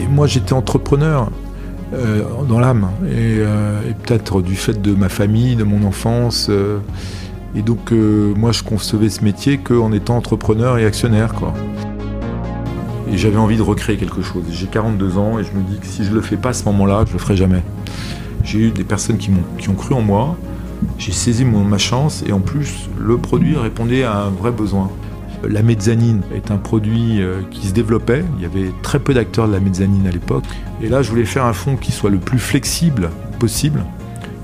[0.00, 1.30] Et, moi, j'étais entrepreneur
[1.92, 6.50] euh, dans l'âme, et, et peut-être du fait de ma famille, de mon enfance.
[7.54, 11.54] et donc, moi, je concevais ce métier qu'en étant entrepreneur et actionnaire, quoi.
[13.12, 14.44] Et j'avais envie de recréer quelque chose.
[14.50, 16.64] J'ai 42 ans et je me dis que si je le fais pas à ce
[16.64, 17.62] moment-là, je le ferai jamais.
[18.42, 20.36] J'ai eu des personnes qui, qui ont cru en moi,
[20.98, 24.90] j'ai saisi ma chance et en plus, le produit répondait à un vrai besoin.
[25.48, 28.24] La mezzanine est un produit euh, qui se développait.
[28.36, 30.44] Il y avait très peu d'acteurs de la mezzanine à l'époque.
[30.82, 33.84] Et là, je voulais faire un fonds qui soit le plus flexible possible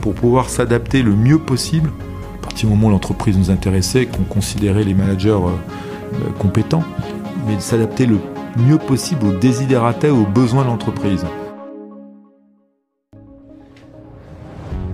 [0.01, 1.91] pour pouvoir s'adapter le mieux possible.
[2.39, 5.51] À partir du moment où l'entreprise nous intéressait, qu'on considérait les managers euh,
[6.15, 6.85] euh, compétents,
[7.47, 8.19] mais s'adapter le
[8.57, 11.25] mieux possible aux désidératés et aux besoins de l'entreprise.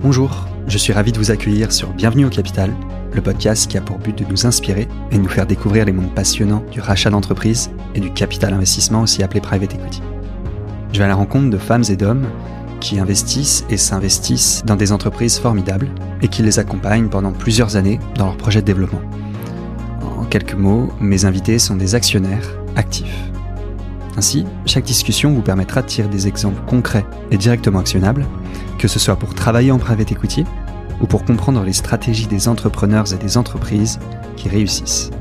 [0.01, 2.73] Bonjour, je suis ravi de vous accueillir sur Bienvenue au Capital,
[3.13, 5.93] le podcast qui a pour but de nous inspirer et de nous faire découvrir les
[5.93, 10.01] mondes passionnants du rachat d'entreprise et du capital investissement aussi appelé private equity.
[10.91, 12.27] Je vais à la rencontre de femmes et d'hommes
[12.81, 15.87] qui investissent et s'investissent dans des entreprises formidables
[16.21, 19.01] et qui les accompagnent pendant plusieurs années dans leurs projets de développement.
[20.19, 23.31] En quelques mots, mes invités sont des actionnaires actifs.
[24.17, 28.25] Ainsi, chaque discussion vous permettra de tirer des exemples concrets et directement actionnables,
[28.79, 30.43] que ce soit pour travailler en private equity
[30.99, 33.99] ou pour comprendre les stratégies des entrepreneurs et des entreprises
[34.35, 35.11] qui réussissent.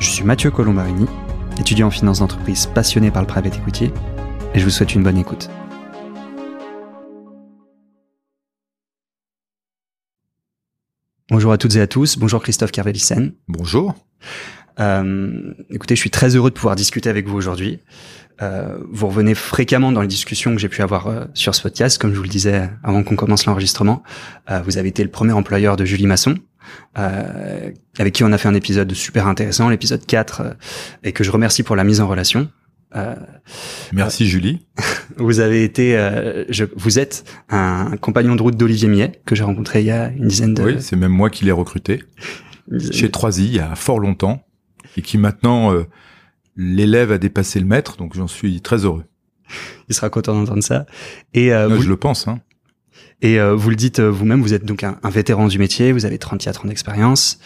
[0.00, 1.06] Je suis Mathieu Colombarini,
[1.60, 3.92] étudiant en finance d'entreprise passionné par le private equity,
[4.52, 5.48] et je vous souhaite une bonne écoute.
[11.30, 13.34] Bonjour à toutes et à tous, bonjour Christophe Kervelissen.
[13.46, 13.94] Bonjour.
[14.80, 17.80] Euh, écoutez, je suis très heureux de pouvoir discuter avec vous aujourd'hui.
[18.42, 21.98] Euh, vous revenez fréquemment dans les discussions que j'ai pu avoir euh, sur ce podcast,
[21.98, 24.02] comme je vous le disais avant qu'on commence l'enregistrement.
[24.50, 26.36] Euh, vous avez été le premier employeur de Julie Masson,
[26.98, 30.56] euh, avec qui on a fait un épisode super intéressant, l'épisode 4,
[31.04, 32.48] et que je remercie pour la mise en relation.
[33.92, 34.66] Merci Julie.
[35.16, 35.96] Vous avez été,
[36.48, 40.10] je, vous êtes un compagnon de route d'Olivier Millet que j'ai rencontré il y a
[40.10, 40.62] une dizaine de.
[40.62, 42.04] Oui, c'est même moi qui l'ai recruté
[42.92, 44.44] chez Troisy il y a fort longtemps
[44.96, 45.72] et qui maintenant
[46.56, 49.04] l'élève a dépassé le maître, donc j'en suis très heureux.
[49.88, 50.86] Il sera content d'entendre ça.
[51.34, 52.28] Et euh, vous, je le pense.
[52.28, 52.40] Hein.
[53.20, 56.04] Et euh, vous le dites euh, vous-même, vous êtes donc un, vétéran du métier, vous
[56.04, 57.38] avez 34 ans d'expérience.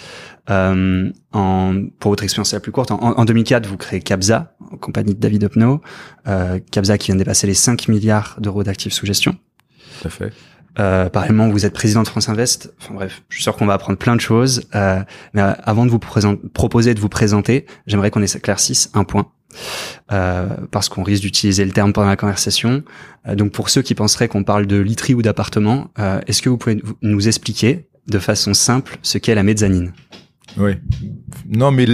[0.50, 4.76] Euh, en, pour votre expérience la plus courte, en, en 2004, vous créez Capza, en
[4.76, 5.80] compagnie de David Opno.
[6.26, 9.36] Euh, Capza qui vient de dépasser les 5 milliards d'euros d'actifs sous gestion.
[10.00, 10.32] Tout à fait.
[10.78, 11.08] Euh,
[11.50, 12.72] vous êtes président de France Invest.
[12.80, 14.62] Enfin bref, je suis sûr qu'on va apprendre plein de choses.
[14.74, 15.02] Euh,
[15.34, 19.30] mais euh, avant de vous proposer de vous présenter, j'aimerais qu'on éclaircisse un point.
[20.12, 22.82] Euh, parce qu'on risque d'utiliser le terme pendant la conversation.
[23.26, 26.50] Euh, donc pour ceux qui penseraient qu'on parle de literie ou d'appartement, euh, est-ce que
[26.50, 29.92] vous pouvez nous expliquer de façon simple ce qu'est la mezzanine?
[30.58, 30.72] Oui.
[31.48, 31.86] Non, mais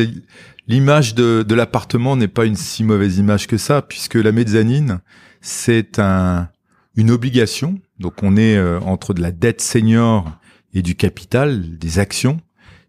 [0.67, 5.01] l'image de, de l'appartement n'est pas une si mauvaise image que ça, puisque la mezzanine,
[5.41, 6.49] c'est un,
[6.97, 10.39] une obligation donc on est euh, entre de la dette senior
[10.73, 12.41] et du capital, des actions.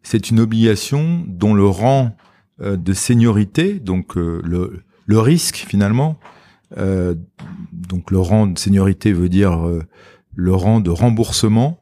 [0.04, 2.16] C'est une obligation dont le rang
[2.62, 6.20] euh, de seniorité, donc euh, le, le, risque finalement,
[7.72, 9.66] donc le rang de seniorité veut dire
[10.36, 11.80] le rang de remboursement,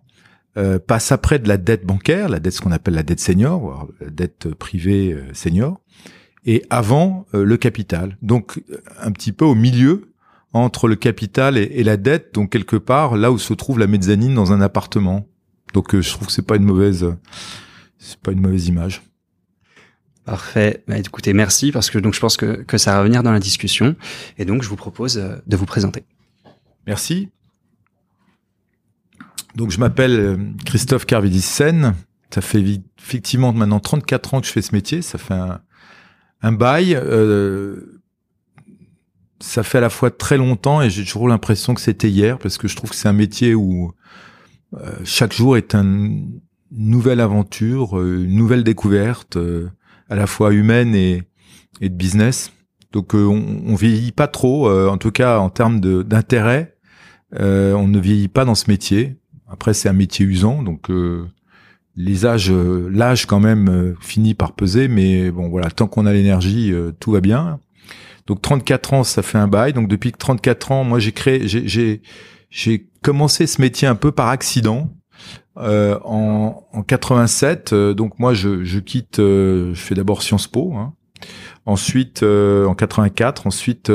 [0.85, 4.09] passe après de la dette bancaire, la dette ce qu'on appelle la dette senior, la
[4.12, 5.79] dette privée senior,
[6.45, 8.17] et avant le capital.
[8.22, 8.62] Donc
[9.00, 10.12] un petit peu au milieu
[10.53, 14.33] entre le capital et, la dette, donc quelque part là où se trouve la mezzanine
[14.35, 15.27] dans un appartement.
[15.73, 17.15] Donc euh, je trouve que c'est pas une mauvaise,
[17.97, 19.01] c'est pas une mauvaise image.
[20.25, 20.83] Parfait.
[20.87, 23.39] Bah, écoutez, merci parce que donc je pense que, que ça va venir dans la
[23.39, 23.95] discussion
[24.37, 26.05] et donc je vous propose euh, de vous présenter.
[26.85, 27.29] Merci.
[29.55, 31.95] Donc je m'appelle euh, Christophe Carvidissen.
[32.33, 32.63] Ça fait
[32.99, 35.01] effectivement maintenant 34 ans que je fais ce métier.
[35.01, 35.61] Ça fait un,
[36.41, 36.95] un bail.
[36.95, 37.92] Euh,
[39.43, 42.57] ça fait à la fois très longtemps et j'ai toujours l'impression que c'était hier parce
[42.57, 43.91] que je trouve que c'est un métier où
[44.75, 46.39] euh, chaque jour est une
[46.71, 49.69] nouvelle aventure, euh, une nouvelle découverte, euh,
[50.09, 51.23] à la fois humaine et,
[51.81, 52.53] et de business.
[52.93, 56.77] Donc on, on vieillit pas trop, en tout cas en termes d'intérêt,
[57.31, 59.18] on ne vieillit pas dans ce métier.
[59.50, 60.91] Après c'est un métier usant, donc
[61.95, 66.71] les âges, l'âge quand même finit par peser, mais bon voilà, tant qu'on a l'énergie,
[67.00, 67.59] tout va bien.
[68.27, 69.73] Donc 34 ans, ça fait un bail.
[69.73, 72.01] Donc depuis 34 ans, moi j'ai créé, j'ai
[72.49, 74.89] j'ai commencé ce métier un peu par accident.
[75.57, 80.73] Euh, en, en 87, euh, donc moi je, quitte, euh, je fais d'abord Sciences Po,
[80.73, 80.95] hein.
[81.67, 83.91] ensuite euh, en 84, ensuite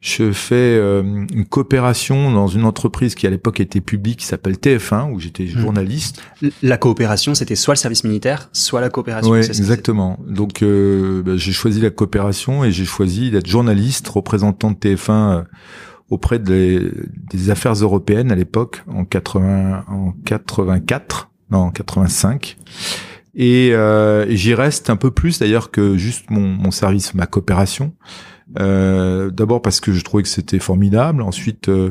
[0.00, 4.54] je fais euh, une coopération dans une entreprise qui à l'époque était publique, qui s'appelle
[4.54, 5.60] TF1, où j'étais Mmh.
[5.60, 6.22] journaliste.
[6.62, 9.32] La coopération, c'était soit le service militaire, soit la coopération.
[9.32, 10.18] Oui, exactement.
[10.26, 15.10] Donc euh, bah, j'ai choisi la coopération et j'ai choisi d'être journaliste, représentant de TF1
[15.10, 15.42] euh,
[16.10, 16.90] auprès des,
[17.30, 22.56] des affaires européennes à l'époque, en 80, en 84, non, en 85.
[23.34, 27.26] Et, euh, et j'y reste un peu plus d'ailleurs que juste mon, mon service, ma
[27.26, 27.94] coopération.
[28.58, 31.22] Euh, D'abord parce que je trouvais que c'était formidable.
[31.22, 31.90] Ensuite, euh,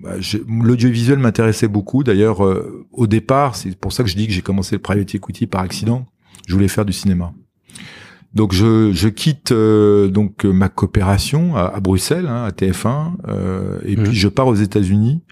[0.00, 0.12] bah,
[0.48, 2.04] l'audiovisuel m'intéressait beaucoup.
[2.04, 5.14] D'ailleurs, euh, au départ, c'est pour ça que je dis que j'ai commencé le private
[5.14, 6.06] equity par accident.
[6.46, 7.32] Je voulais faire du cinéma.
[8.34, 13.78] Donc je, je quitte euh, donc ma coopération à, à Bruxelles, hein, à TF1, euh,
[13.84, 14.02] et Mhm.
[14.04, 15.22] puis je pars aux États-Unis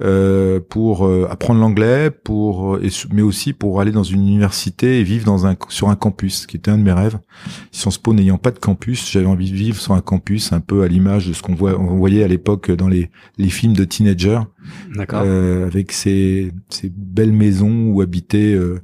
[0.00, 5.00] euh, pour euh, apprendre l'anglais, pour euh, et, mais aussi pour aller dans une université
[5.00, 7.18] et vivre dans un sur un campus, qui était un de mes rêves.
[7.72, 10.82] Sciences Po n'ayant pas de campus, j'avais envie de vivre sur un campus, un peu
[10.82, 13.84] à l'image de ce qu'on voit, on voyait à l'époque dans les les films de
[13.84, 14.40] teenagers,
[14.94, 15.22] D'accord.
[15.24, 18.80] euh, avec ces ces belles maisons où habitaient euh,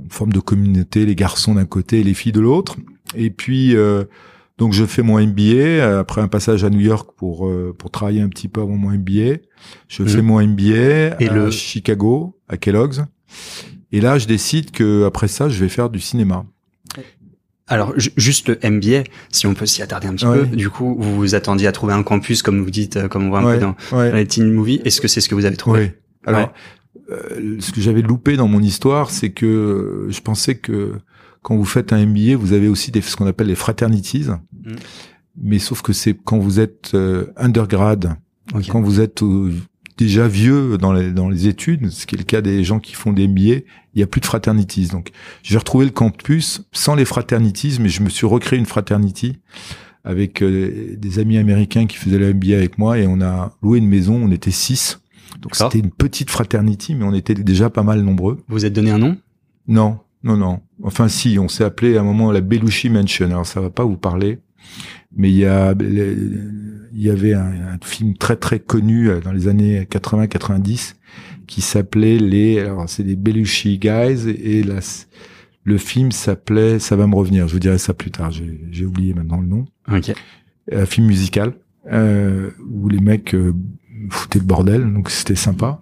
[0.00, 2.76] une forme de communauté, les garçons d'un côté et les filles de l'autre.
[3.16, 4.04] Et puis euh,
[4.58, 7.90] donc je fais mon MBA euh, après un passage à New York pour euh, pour
[7.90, 9.38] travailler un petit peu avant mon MBA.
[9.88, 13.02] Je fais mon MBA Et à le- Chicago, à Kellogg's.
[13.92, 16.44] Et là, je décide que après ça, je vais faire du cinéma.
[17.68, 20.38] Alors, ju- juste le MBA, si on peut s'y attarder un petit Ouais.
[20.46, 20.46] peu.
[20.56, 23.28] Du coup, vous vous attendiez à trouver un campus, comme vous dites, euh, comme on
[23.28, 24.10] voit un Ouais, peu dans, ouais.
[24.10, 24.80] dans les teen movies.
[24.84, 25.80] Est-ce que c'est ce que vous avez trouvé?
[25.80, 25.90] Oui.
[26.26, 26.52] Alors,
[27.10, 30.92] euh, ce que j'avais loupé dans mon histoire, c'est que je pensais que
[31.46, 34.24] quand vous faites un MBA, vous avez aussi des, ce qu'on appelle les fraternities.
[34.24, 34.72] Mm.
[35.40, 38.16] Mais sauf que c'est quand vous êtes euh, undergrad,
[38.52, 38.66] Ok.
[38.68, 39.52] quand vous êtes euh,
[39.96, 42.94] déjà vieux dans les, dans les études, ce qui est le cas des gens qui
[42.94, 43.64] font des MBA, il
[43.94, 44.88] y a plus de fraternities.
[44.88, 45.10] Donc,
[45.44, 49.38] j'ai retrouvé le campus sans les fraternities, mais je me suis recréé une fraternity
[50.02, 53.78] avec euh, des amis américains qui faisaient le MBA avec moi et on a loué
[53.78, 54.98] une maison, on était six.
[55.42, 58.42] Donc c'était une petite fraternity, mais on était déjà pas mal nombreux.
[58.48, 59.16] Vous vous êtes donné un nom?
[59.68, 60.60] Non, non, non.
[60.82, 63.26] Enfin si, on s'est appelé à un moment la Belushi Mansion.
[63.26, 64.40] Alors ça va pas vous parler,
[65.16, 69.30] mais il y a, il y avait un, un film très très connu euh, dans
[69.30, 70.94] les années 80-90
[71.46, 74.80] qui s'appelait les, alors c'est les Belushi Guys et la,
[75.62, 77.46] le film s'appelait, ça va me revenir.
[77.46, 78.32] Je vous dirai ça plus tard.
[78.32, 79.64] J'ai j'ai oublié maintenant le nom.
[79.90, 80.12] Ok.
[80.72, 81.54] Un film musical
[81.92, 83.54] euh, où les mecs euh,
[84.10, 85.78] foutaient le bordel, donc c'était sympa.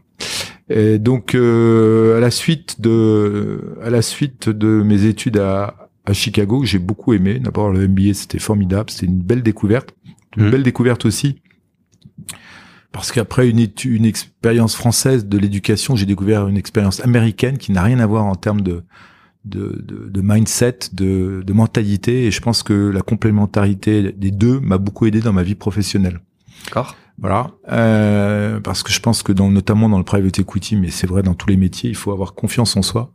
[0.70, 6.12] Et donc euh, à la suite de à la suite de mes études à, à
[6.12, 7.38] Chicago, que j'ai beaucoup aimé.
[7.38, 9.94] D'abord le MBA, c'était formidable, c'était une belle découverte,
[10.36, 10.50] une Mhm.
[10.50, 11.40] belle découverte aussi.
[12.92, 17.82] Parce qu'après une une expérience française de l'éducation, j'ai découvert une expérience américaine qui n'a
[17.82, 18.82] rien à voir en termes de
[19.44, 24.58] de, de, de mindset, de, de mentalité, et je pense que la complémentarité des deux
[24.60, 26.20] m'a beaucoup aidé dans ma vie professionnelle.
[26.64, 26.96] D'accord.
[27.18, 31.06] Voilà, euh, parce que je pense que dans, notamment dans le private equity, mais c'est
[31.06, 33.12] vrai dans tous les métiers, il faut avoir confiance en soi.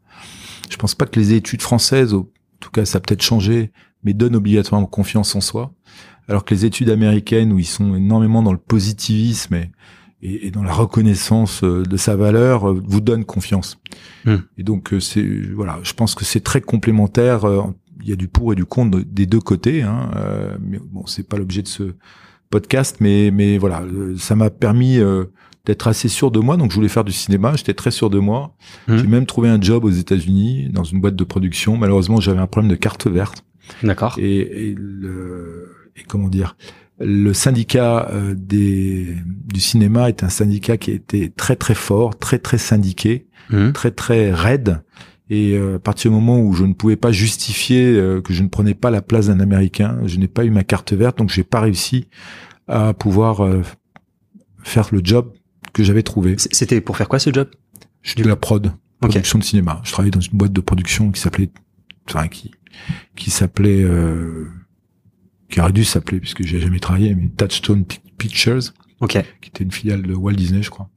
[0.69, 2.25] Je pense pas que les études françaises, en
[2.59, 3.71] tout cas ça a peut-être changé,
[4.03, 5.73] mais donnent obligatoirement confiance en soi,
[6.29, 9.71] alors que les études américaines où ils sont énormément dans le positivisme et,
[10.21, 13.79] et, et dans la reconnaissance euh, de sa valeur, euh, vous donnent confiance.
[14.25, 14.37] Hmm.
[14.57, 15.23] Et donc euh, c'est
[15.53, 17.41] voilà, je pense que c'est très complémentaire.
[18.01, 20.09] Il y a du pour et du contre des deux côtés, hein,
[20.61, 21.95] mais bon, c'est pas l'objet de ce
[22.49, 25.25] podcast, mais mais voilà, euh, ça m'a permis euh,
[25.65, 26.57] d'être assez sûr de moi.
[26.57, 28.55] Donc je voulais faire du cinéma, j'étais très sûr de moi.
[28.87, 28.97] Mhm.
[28.97, 31.77] J'ai même trouvé un job aux États-Unis dans une boîte de production.
[31.77, 33.43] Malheureusement, j'avais un problème de carte verte
[33.83, 34.15] D'accord.
[34.17, 36.55] et, et le et comment dire
[37.01, 42.39] le syndicat euh, des du cinéma est un syndicat qui été très très fort, très
[42.39, 43.71] très syndiqué, Mhm.
[43.73, 44.81] très très raide.
[45.29, 48.41] Et euh, à partir du moment où je ne pouvais pas justifier euh, que je
[48.43, 51.29] ne prenais pas la place d'un Américain, je n'ai pas eu ma carte verte, donc
[51.29, 52.07] j'ai pas réussi
[52.67, 53.61] à pouvoir euh,
[54.63, 55.31] faire le job
[55.73, 56.35] que j'avais trouvé.
[56.37, 57.47] C'était pour faire quoi ce job?
[58.01, 59.81] Je suis de la prod, production de cinéma.
[59.83, 61.49] Je travaillais dans une boîte de production qui s'appelait,
[62.09, 62.51] enfin qui
[63.15, 64.47] qui s'appelait, euh,
[65.49, 68.61] qui aurait dû s'appeler puisque j'ai jamais travaillé, mais Touchstone Pi- Pictures,
[69.01, 69.17] Ok.
[69.41, 70.89] qui était une filiale de Walt Disney, je crois.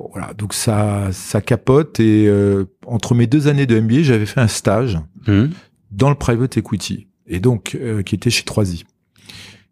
[0.00, 4.24] Bon voilà, donc ça ça capote et euh, entre mes deux années de MBA, j'avais
[4.24, 5.50] fait un stage Mhm.
[5.90, 8.84] dans le private equity et donc euh, qui était chez 3i.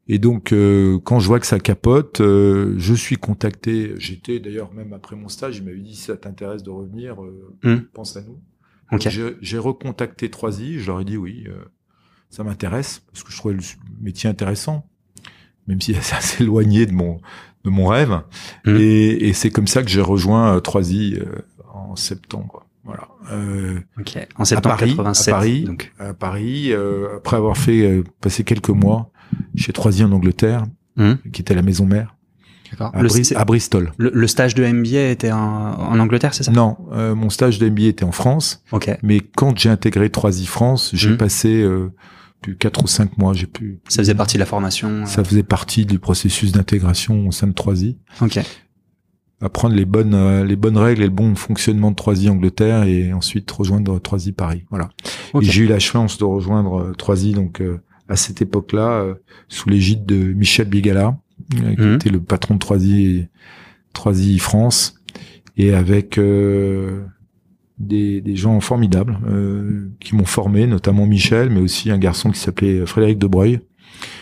[0.06, 3.94] Et donc euh, quand je vois que ça capote, euh, je suis contacté.
[3.97, 7.54] J'étais d'ailleurs même après mon stage, il m'avait dit si ça t'intéresse de revenir, euh,
[7.64, 7.78] Hmm.
[7.94, 8.38] pense à nous.
[8.92, 9.04] Ok.
[9.04, 11.56] Donc, j'ai- recontacté 3i, je leur ai dit oui, euh,
[12.28, 13.62] ça m'intéresse parce que je trouvais le
[13.99, 14.87] métier intéressant,
[15.66, 17.18] même si c'est assez éloigné de mon
[17.68, 18.20] de mon rêve.
[18.66, 18.76] Mhm.
[18.80, 21.25] Et, et c'est comme ça que j'ai rejoint euh, 3i euh,
[21.72, 22.66] en septembre.
[22.84, 23.08] Voilà.
[23.32, 23.80] Euh.
[24.37, 25.32] En septembre Paris, à 87.
[25.34, 25.64] Paris.
[25.64, 25.92] Donc.
[25.98, 29.10] à Paris, euh, après avoir fait euh, passer quelques mois
[29.56, 30.64] chez Troisième en Angleterre,
[30.96, 31.12] Mmh.
[31.32, 32.16] qui était la maison mère
[32.80, 33.92] à, Le, Bri- c'est- à Bristol.
[33.98, 36.50] le- le stage de MBA était en, en Angleterre, c'est ça?
[36.50, 38.90] Non, euh, mon stage de MBA était en France, Ok.
[39.04, 41.16] mais quand j'ai intégré 3i France, j'ai Mhm.
[41.16, 41.92] passé euh,
[42.40, 43.33] plus quatre ou cinq mois.
[43.33, 43.80] J'ai pu.
[43.88, 44.88] Ça faisait partie de la formation.
[44.88, 47.97] euh, Ça faisait partie du processus d'intégration au sein de 3i.
[48.23, 48.38] Ok.
[49.40, 53.12] Apprendre les bonnes euh, les bonnes règles et le bon fonctionnement de 3i Angleterre et
[53.12, 54.64] ensuite rejoindre 3i Paris.
[54.71, 54.88] Voilà.
[55.40, 57.78] Et j'ai eu la chance de rejoindre euh, 3i donc euh,
[58.09, 59.14] à cette époque-là euh,
[59.49, 61.16] sous l'égide de Michel Bigala,
[61.54, 61.95] euh, qui Mhm.
[61.95, 63.28] était le patron de 3i
[63.95, 64.95] 3i France
[65.57, 67.04] et avec euh,
[67.78, 72.38] des, des gens formidables euh, qui m'ont formé, notamment Michel, mais aussi un garçon qui
[72.40, 73.61] s'appelait Frédéric Debreuil,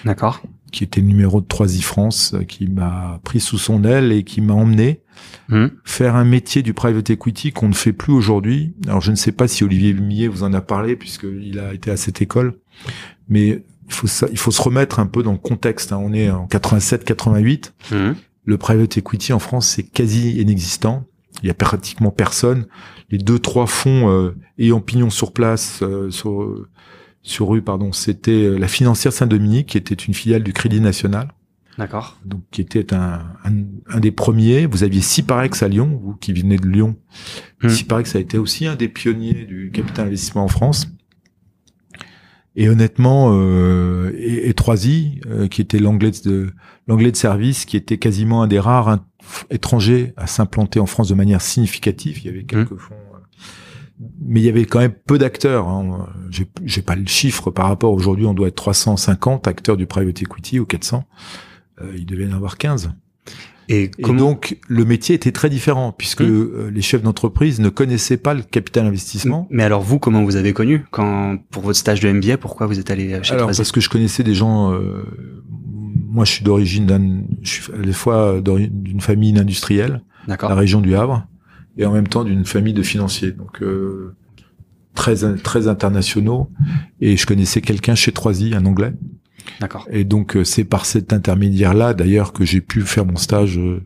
[0.04, 0.42] D'accord.
[0.72, 4.40] qui était le numéro de 3i France, qui m'a pris sous son aile et qui
[4.40, 5.00] m'a emmené
[5.48, 5.68] Hmm.
[5.84, 8.74] faire un métier du private equity qu'on ne fait plus aujourd'hui.
[8.86, 11.90] Alors je ne sais pas si Olivier Lumier vous en a parlé puisqu'il a été
[11.90, 12.58] à cette école,
[13.28, 15.92] mais il faut, ça, il faut se remettre un peu dans le contexte.
[15.92, 16.00] hein.
[16.02, 17.72] On est en 87-88.
[17.92, 18.12] Hmm.
[18.44, 21.06] Le private equity en France, c'est quasi inexistant.
[21.42, 22.66] Il y a pratiquement personne.
[23.10, 26.66] Les deux, trois fonds euh, ayant pignon sur place, euh, sur,
[27.22, 31.32] sur rue, pardon, c'était euh, la financière Saint-Dominique, qui était une filiale du Crédit National,
[31.78, 32.18] D'accord.
[32.24, 33.52] donc qui était un, un,
[33.88, 34.66] un des premiers.
[34.66, 36.96] Vous aviez Ciparex à Lyon, vous qui venez de Lyon.
[37.62, 37.68] Hmm.
[37.68, 40.88] Ciparex a été aussi un des pionniers du capital investissement en France.
[42.56, 46.52] Et honnêtement, euh, et, et 3i, euh, qui était l'anglais de
[46.88, 48.98] l'anglais de service, qui était quasiment un des rares
[49.50, 52.18] étrangers à s'implanter en France de manière significative.
[52.18, 55.68] Il y avait quelques fonds, euh, mais il y avait quand même peu d'acteurs.
[55.68, 56.08] Hein.
[56.30, 58.24] J'ai, j'ai pas le chiffre par rapport aujourd'hui.
[58.24, 61.04] On doit être 350 acteurs du private equity ou 400.
[61.82, 62.90] Euh, il devait y en avoir 15.
[63.68, 66.24] Et Et comment donc le métier était très différent puisque Hmm.
[66.30, 69.46] euh, les chefs d'entreprise ne connaissaient pas le capital investissement.
[69.50, 72.78] Mais alors vous, comment vous avez connu quand pour votre stage de MBA Pourquoi vous
[72.78, 74.72] êtes allé euh, chez Alors Troisier parce que je connaissais des gens.
[74.72, 75.02] euh,
[76.08, 80.80] moi, je suis d'origine d'un, je suis à la fois d'une famille industrielle, la région
[80.80, 81.26] du Havre,
[81.76, 84.14] et en même temps d'une famille de financiers, donc euh,
[84.94, 86.48] très très internationaux.
[87.02, 88.94] Et je connaissais quelqu'un chez Troisy, un Anglais.
[89.60, 89.86] D'accord.
[89.90, 93.82] Et donc euh, c'est par cet intermédiaire-là, d'ailleurs, que j'ai pu faire mon stage euh,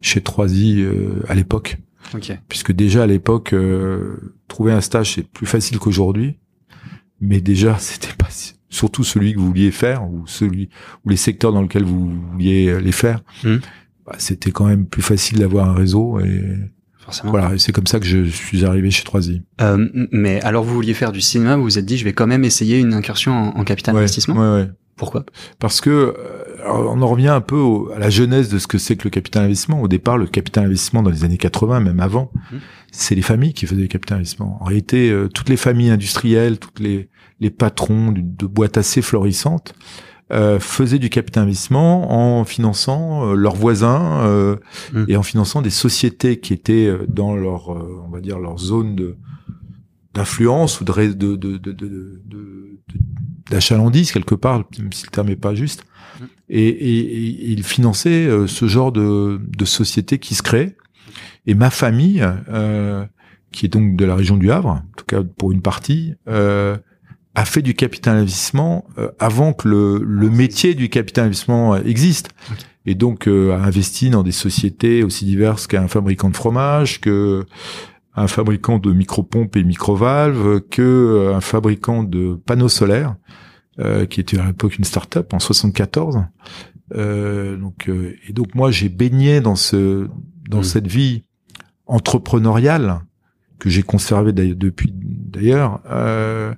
[0.00, 1.78] chez Troisy euh, à l'époque.
[2.14, 2.36] Ok.
[2.48, 6.36] puisque déjà à l'époque euh, trouver un stage c'est plus facile qu'aujourd'hui
[7.20, 8.28] mais déjà c'était pas
[8.68, 10.68] surtout celui que vous vouliez faire ou celui
[11.04, 15.38] ou les secteurs dans lesquels vous vouliez les faire bah, c'était quand même plus facile
[15.38, 16.42] d'avoir un réseau et
[17.04, 17.30] Forcément.
[17.32, 20.72] voilà et c'est comme ça que je suis arrivé chez 3i Euh, mais alors vous
[20.74, 23.32] vouliez faire du cinéma, vous vous êtes dit je vais quand même essayer une incursion
[23.32, 24.34] en, en capital ouais, investissement.
[24.36, 24.70] ouais, ouais.
[24.96, 25.24] Pourquoi?
[25.58, 26.14] Parce que euh,
[26.62, 29.04] alors, on en revient un peu au- à la genèse de ce que c'est que
[29.04, 32.60] le capital investissement au départ le capital investissement dans les années 80 même avant Mhm.
[32.92, 34.58] c'est les familles qui faisaient du capital investissement.
[34.60, 37.08] En réalité, euh, toutes les familles industrielles, toutes les,
[37.40, 39.74] les patrons de boîtes assez florissantes
[40.32, 44.56] euh, faisaient du capital investissement en finançant euh, leurs voisins euh,
[44.92, 45.04] Mm.
[45.08, 48.58] et en finançant des sociétés qui étaient euh, dans leur, euh, on va dire, leur
[48.58, 49.16] zone de
[50.14, 52.78] d'influence ou de de de de
[53.50, 55.84] d'achalandise quelque part, même si le terme est pas juste.
[56.20, 56.24] Mm.
[56.50, 60.76] Et, et, et ils finançaient euh, ce genre de, de sociétés qui se créent.
[61.46, 63.04] Et ma famille, euh,
[63.52, 66.76] qui est donc de la région du Havre, en tout cas pour une partie, euh,
[67.34, 71.80] a fait du capital investissement euh, avant que le, le métier du capital investissement euh,
[71.84, 72.30] existe.
[72.84, 77.44] Et donc euh, a investi dans des sociétés aussi diverses qu'un fabricant de fromage, que
[78.14, 83.14] un fabricant de micropompes et microvalves, que un fabricant de panneaux solaires,
[83.78, 86.18] euh, qui était à l'époque une start-up en 74.
[86.94, 90.08] Euh, donc euh, et donc moi j'ai baigné dans ce
[90.50, 90.64] dans Mm.
[90.64, 91.24] cette vie
[91.86, 93.00] entrepreneuriale
[93.58, 96.52] que j'ai conservée d'ailleurs- depuis d'ailleurs euh,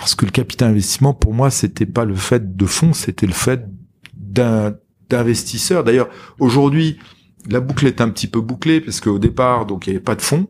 [0.00, 3.32] parce que le capital investissement pour moi c'était pas le fait de fonds c'était le
[3.32, 3.64] fait
[4.14, 4.74] d'un
[5.08, 6.98] d'investisseur d'ailleurs aujourd'hui
[7.48, 10.14] la boucle est un petit peu bouclée parce qu'au départ donc il y avait pas
[10.14, 10.48] de fonds.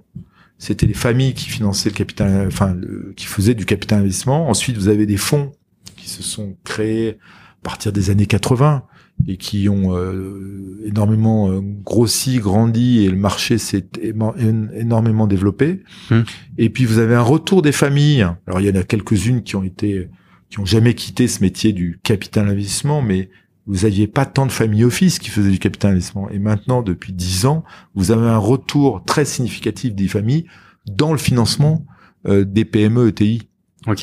[0.58, 2.76] C'était les familles qui finançaient le capital enfin
[3.16, 4.48] qui faisaient du capital investissement.
[4.48, 5.52] Ensuite vous avez des fonds
[5.96, 7.18] qui se sont créés
[7.60, 8.84] à partir des années 80
[9.26, 15.82] et qui ont euh, énormément euh, grossi, grandi et le marché s'est énormément développé.
[16.10, 16.22] Hmm.
[16.56, 18.26] Et puis vous avez un retour des familles.
[18.46, 20.08] Alors il y en a quelques-unes qui ont été
[20.50, 23.28] qui ont jamais quitté ce métier du capital investissement, mais
[23.66, 26.30] vous aviez pas tant de familles office qui faisaient du capital investissement.
[26.30, 30.46] Et maintenant, depuis dix ans, vous avez un retour très significatif des familles
[30.86, 31.84] dans le financement
[32.26, 33.48] euh, des PME ETI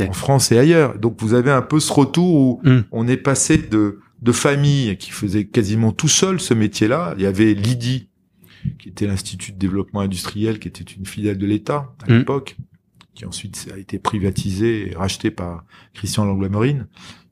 [0.09, 0.97] En France et ailleurs.
[0.97, 2.81] Donc vous avez un peu ce retour où Hmm.
[2.91, 7.13] on est passé de, de familles qui faisaient quasiment tout seul ce métier-là.
[7.17, 8.07] Il y avait l'IDI,
[8.79, 12.17] qui était l'Institut de développement industriel, qui était une filiale de l'État à Hmm.
[12.19, 12.55] l'époque,
[13.13, 15.63] qui ensuite a été privatisé et racheté par
[15.93, 16.87] Christian Langlois-Marine.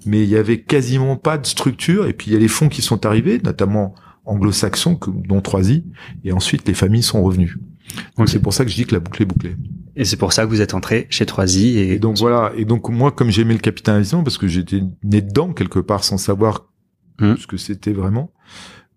[0.05, 2.07] mais il y avait quasiment pas de structure.
[2.07, 3.95] Et puis il y a les fonds qui sont arrivés, notamment
[4.25, 5.85] anglo-saxons, dont Troisy,
[6.25, 7.55] et ensuite les familles sont revenues.
[8.17, 9.55] Donc c'est pour ça que je dis que la boucle est bouclée.
[9.95, 11.77] Et c'est pour ça que vous êtes entré chez Troisy.
[11.77, 11.99] Et...
[11.99, 12.51] donc voilà.
[12.55, 16.03] Et donc moi, comme j'aimais le capital investissement, parce que j'étais né dedans quelque part
[16.03, 16.67] sans savoir
[17.21, 17.37] hum.
[17.37, 18.31] ce que c'était vraiment,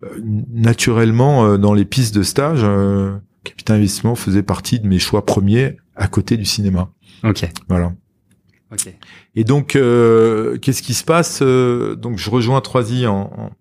[0.03, 4.99] euh, naturellement euh, dans les pistes de stage, euh, capital investissement faisait partie de mes
[4.99, 6.91] choix premiers à côté du cinéma.
[7.23, 7.49] Ok.
[7.69, 7.93] Voilà.
[8.71, 8.93] Ok.
[9.35, 13.51] Et donc euh, qu'est-ce qui se passe Donc je rejoins Troisy en,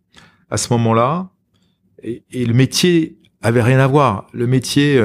[0.51, 1.31] à ce moment-là,
[2.03, 4.27] et, et, le métier avait rien à voir.
[4.33, 4.99] Le métier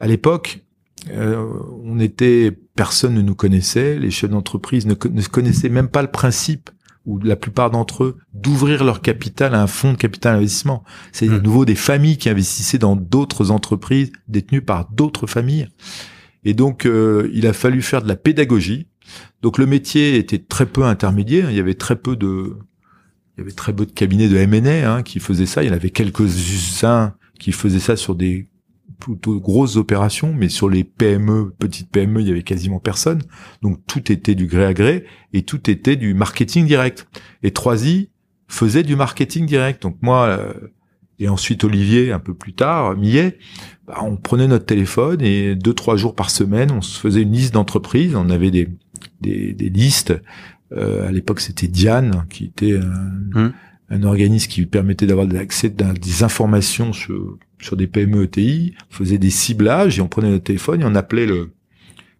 [0.00, 0.62] à l'époque
[1.10, 1.46] euh,
[1.84, 6.70] on était, personne ne nous connaissait, les chefs d'entreprise ne, connaissaient même pas le principe
[7.04, 10.84] ou la plupart d'entre eux d'ouvrir leur capital à un fonds de capital investissement.
[11.10, 11.42] C'est de mmh.
[11.42, 15.68] nouveau des familles qui investissaient dans d'autres entreprises détenues par d'autres familles.
[16.44, 18.86] Et donc, euh, il a fallu faire de la pédagogie.
[19.42, 21.50] Donc, le métier était très peu intermédiaire.
[21.50, 22.56] Il y avait très peu de,
[23.36, 25.64] il y avait très peu de cabinets de M&A hein, qui faisaient ça.
[25.64, 28.46] Il y en avait quelques-uns qui faisaient ça sur des
[29.00, 33.20] plutôt grosses opérations, mais sur les PME, petites PME, il y avait quasiment personne.
[33.62, 37.08] Donc tout était du gré à gré et tout était du marketing direct.
[37.42, 38.10] Et Troisy
[38.46, 39.82] faisait du marketing direct.
[39.82, 40.52] Donc moi euh,
[41.18, 43.38] et ensuite Olivier un peu plus tard, Millet,
[43.88, 47.32] bah, on prenait notre téléphone et deux trois jours par semaine, on se faisait une
[47.32, 48.14] liste d'entreprises.
[48.14, 48.68] On avait des
[49.20, 50.14] des, des listes.
[50.70, 53.52] Euh, à l'époque, c'était Diane qui était un, hum.
[53.92, 58.94] Un organisme qui permettait d'avoir accès à des informations sur sur des PME ETI, on
[58.94, 61.52] faisait des ciblages et on prenait notre téléphone et on appelait le,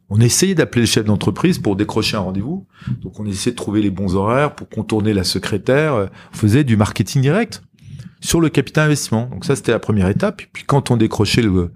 [0.08, 2.66] on essayait d'appeler le chef d'entreprise pour décrocher un rendez-vous.
[3.00, 6.10] Donc on essayait de trouver les bons horaires pour contourner la secrétaire.
[6.32, 7.62] On faisait du marketing direct
[8.20, 9.26] sur le capital investissement.
[9.26, 10.42] Donc ça c'était la première étape.
[10.42, 11.72] Et puis quand on décrochait le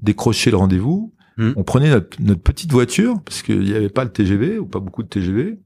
[0.00, 1.50] décrochait le rendez-vous, hmm.
[1.56, 5.02] on prenait notre, petite voiture parce qu'il n'y avait pas le TGV ou pas beaucoup
[5.02, 5.58] de TGV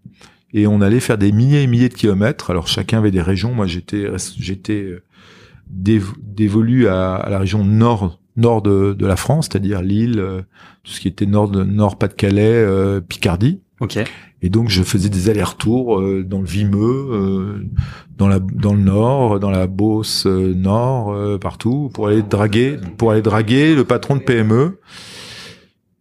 [0.55, 2.51] et on allait faire des milliers et milliers de kilomètres.
[2.51, 3.53] Alors chacun avait des régions.
[3.53, 4.07] Moi j'étais
[4.39, 5.03] j'étais euh,
[5.67, 10.43] dévolu à, à, la région nord nord de, de la France, c'est-à-dire Lille, euh,
[10.83, 13.61] tout ce qui était nord de nord Pas-de-Calais, euh, Picardie.
[13.81, 13.99] Ok.
[14.43, 17.67] Et donc je faisais des allers-retours euh, dans le Vimeux,
[18.17, 23.23] dans la dans le nord, dans la Beauce nord, partout pour aller draguer pour aller
[23.23, 24.79] draguer le patron de PME.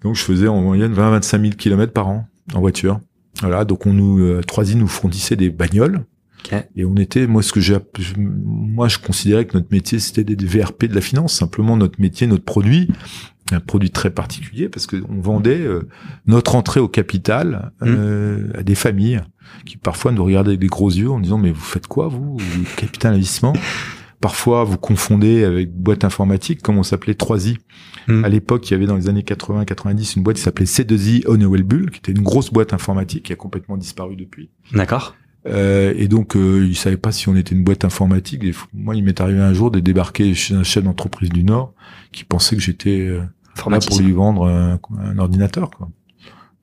[0.04, 3.00] Donc je faisais en moyenne 20-25 000 kilomètres par an en voiture.
[3.41, 6.06] Voilà, donc on nous Troisy nous fournissait des bagnoles
[6.76, 7.78] et on était, moi, ce que j'ai,
[8.17, 11.34] moi, je considérais que notre métier, c'était des VRP de la finance.
[11.34, 12.89] Simplement, notre métier, notre produit,
[13.52, 15.88] un produit très particulier parce que on vendait euh,
[16.26, 17.86] notre entrée au capital mmh.
[17.88, 19.22] euh, à des familles
[19.65, 22.38] qui parfois nous regardaient avec des gros yeux en disant mais vous faites quoi vous,
[22.78, 23.54] capital investissement?
[24.24, 27.58] Parfois, vous confondez avec boîte informatique, comme on s'appelait 3i.
[28.08, 28.24] Mmh.
[28.24, 31.64] À l'époque, il y avait dans les années 80-90 une boîte qui s'appelait C2i Honeywell
[31.64, 34.50] Bull, qui était une grosse boîte informatique qui a complètement disparu depuis.
[34.72, 35.14] D'accord.
[35.46, 38.46] Euh, et donc, euh, il savait pas si on était une boîte informatique.
[38.74, 41.74] moi, il m'est arrivé un jour de débarquer chez un chef d'entreprise du Nord
[42.14, 43.24] qui pensait que j'étais euh,
[43.70, 45.70] là pour lui vendre un, ordinateur.
[45.70, 45.90] Quoi.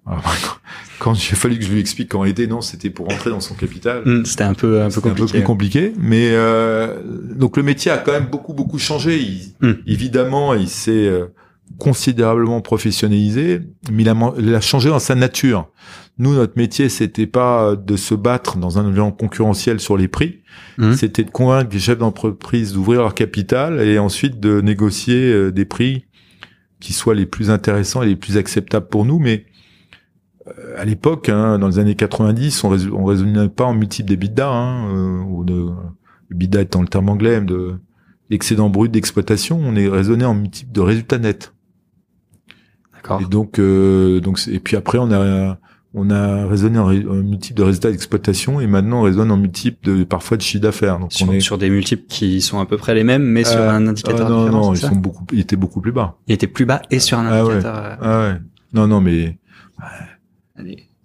[0.99, 3.55] quand j'ai fallu que je lui explique qu'en réalité, non, c'était pour rentrer dans son
[3.55, 4.03] capital.
[4.05, 5.23] Hmm, c'était un peu un peu compliqué.
[5.23, 6.97] Un peu plus compliqué, mais euh,
[7.35, 9.25] donc le métier a quand même beaucoup beaucoup changé.
[9.61, 9.73] Hmm.
[9.87, 11.27] Évidemment, il s'est euh,
[11.79, 13.61] considérablement professionnalisé,
[13.91, 15.69] mais il a, il a changé dans sa nature.
[16.19, 20.41] Nous, notre métier, c'était pas de se battre dans un environnement concurrentiel sur les prix.
[20.77, 20.93] Mmh.
[20.93, 25.65] C'était de convaincre les chefs d'entreprise d'ouvrir leur capital et ensuite de négocier euh, des
[25.65, 26.05] prix
[26.79, 29.19] qui soient les plus intéressants et les plus acceptables pour nous.
[29.19, 29.47] Mais
[30.77, 34.89] à l'époque, hein, dans les années 90, on, ne raisonnait pas en multiple d'EBITDA, hein,
[34.95, 35.69] euh, ou de
[36.31, 37.75] EBITDA étant le terme anglais, de
[38.31, 39.61] l'excédent brut d'exploitation.
[39.63, 41.53] On est raisonné en multiple de résultats nets.
[42.95, 43.21] D'accord.
[43.21, 45.59] Et donc, donc, et puis après, on a
[45.93, 50.05] on a raisonné en, multiple de résultats d'exploitation et maintenant on raisonne en multiple de
[50.05, 50.99] parfois de chiffre d'affaires.
[51.01, 53.45] Donc sur, on est sur des multiples qui sont à peu près les mêmes, mais
[53.45, 54.67] sur euh, un indicateur ah, non, différent.
[54.67, 56.17] Non, ils sont beaucoup, ils étaient beaucoup plus bas.
[56.29, 57.75] Ils étaient plus bas et sur un ah indicateur.
[57.75, 57.97] Ouais.
[58.01, 58.35] Ah ouais.
[58.73, 59.39] Non, non, mais.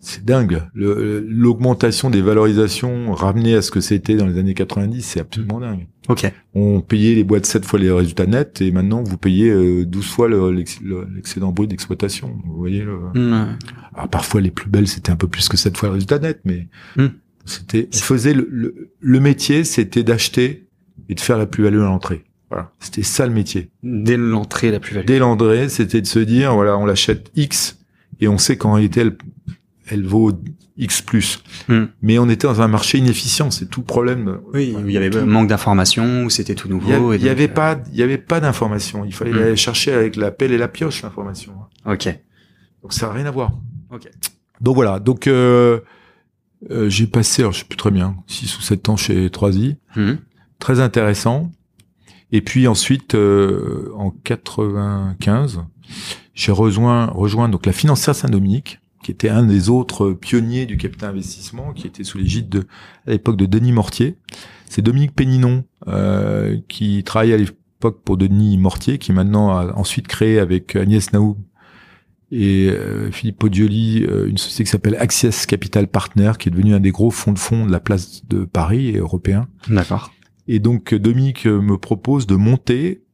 [0.06, 0.62] C'est dingue.
[0.76, 5.88] L'augmentation des valorisations ramenées à ce que c'était dans les années 90, c'est absolument dingue.
[6.08, 6.32] Ok.
[6.54, 9.52] On payait les boîtes 7 fois les résultats nets et maintenant vous payez
[9.86, 12.38] 12 euh, fois l'excédent brut d'exploitation.
[12.46, 12.98] Vous voyez le...
[13.16, 13.58] Mmh.
[13.96, 16.40] Alors, parfois les plus belles c'était un peu plus que 7 fois le résultat net,
[16.46, 17.06] mais mmh.
[17.46, 20.68] c'était on faisait le, le, métier, c'était d'acheter
[21.10, 22.26] et de faire la plus-value à l'entrée.
[22.52, 23.72] Voilà, c'était ça le métier.
[23.82, 25.08] Dès l'entrée la plus-value.
[25.08, 27.80] Dès l'entrée, c'était de se dire voilà, on l'achète X
[28.20, 29.18] et on sait qu'en réalité elle,
[29.88, 30.32] elle vaut
[30.78, 31.44] X plus.
[31.68, 31.86] Hmm.
[32.02, 34.40] Mais on était dans un marché inefficient, c'est tout problème.
[34.54, 37.14] Oui, il y avait un manque d'informations, c'était tout nouveau.
[37.14, 39.06] Il y, avait euh, pas, il y avait pas d'informations.
[39.06, 39.38] Il fallait hmm.
[39.38, 41.54] aller chercher avec la pelle et la pioche l'information.
[41.86, 42.08] Ok.
[42.82, 43.52] Donc ça n'a rien à voir.
[43.92, 44.10] Ok.
[44.62, 45.00] Donc voilà.
[45.00, 45.80] Donc euh,
[46.72, 49.78] Euh, j'ai passé, alors je sais plus très bien, 6 ou 7 ans chez 3i.
[49.96, 50.18] Mhm.
[50.60, 51.52] Très intéressant.
[52.32, 55.62] Et puis ensuite, euh, en 95,
[56.36, 61.12] j'ai rejoint, rejoint donc la financière Saint-Dominique, qui était un des autres pionniers du capital
[61.12, 62.68] investissement, qui était sous l'égide de,
[63.08, 64.18] à l'époque de Denis Mortier.
[64.68, 70.08] C'est Dominique Péninon euh, qui travaillait à l'époque pour Denis Mortier, qui maintenant a ensuite
[70.08, 71.38] créé avec Agnès Naou
[72.32, 76.74] et euh, Philippe Podioli euh, une société qui s'appelle Access Capital Partner, qui est devenu
[76.74, 79.48] un des gros fonds de fonds de la place de Paris et européen.
[79.70, 80.12] D'accord.
[80.48, 83.05] Et donc Dominique me propose de monter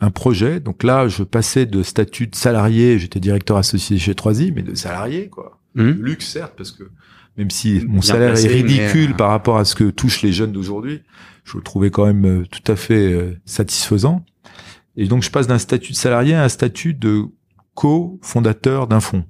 [0.00, 0.60] un projet.
[0.60, 4.74] Donc là, je passais de statut de salarié, j'étais directeur associé chez 3i, mais de
[4.74, 5.60] salarié, quoi.
[5.74, 5.98] Mhm.
[6.00, 6.84] Luxe, certes, parce que
[7.36, 10.22] même si mon Bien salaire est ridicule mais, euh, par rapport à ce que touchent
[10.22, 11.02] les jeunes d'aujourd'hui,
[11.44, 14.24] je le trouvais quand même euh, tout à fait euh, satisfaisant.
[14.96, 17.24] Et donc, je passe d'un statut de salarié à un statut de
[17.74, 19.24] co-fondateur d'un fonds.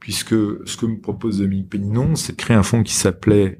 [0.00, 0.34] Puisque
[0.66, 3.56] ce que me propose Dominique Péninon, c'est de créer un fonds qui s'appelait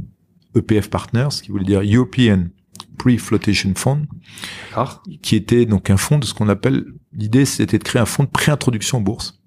[0.57, 2.49] EPF Partners, qui voulait dire European
[2.99, 4.07] Pre-Flotation Fund,
[5.23, 8.25] qui était donc un fonds de ce qu'on appelle, l'idée c'était de créer un fonds
[8.25, 9.41] de pré-introduction en bourse.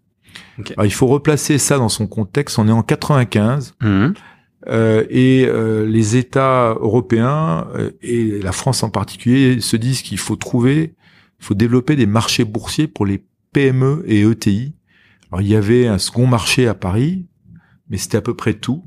[0.60, 0.72] Ok.
[0.72, 2.60] Alors, il faut replacer ça dans son contexte.
[2.60, 4.13] On est en 95 Mhm.
[4.68, 10.18] euh, et euh, les États européens euh, et la France en particulier se disent qu'il
[10.18, 10.96] faut trouver,
[11.40, 14.74] il faut développer des marchés boursiers pour les PME et ETI.
[15.32, 17.26] Alors il y avait un second marché à Paris,
[17.90, 18.84] mais c'était à peu près tout.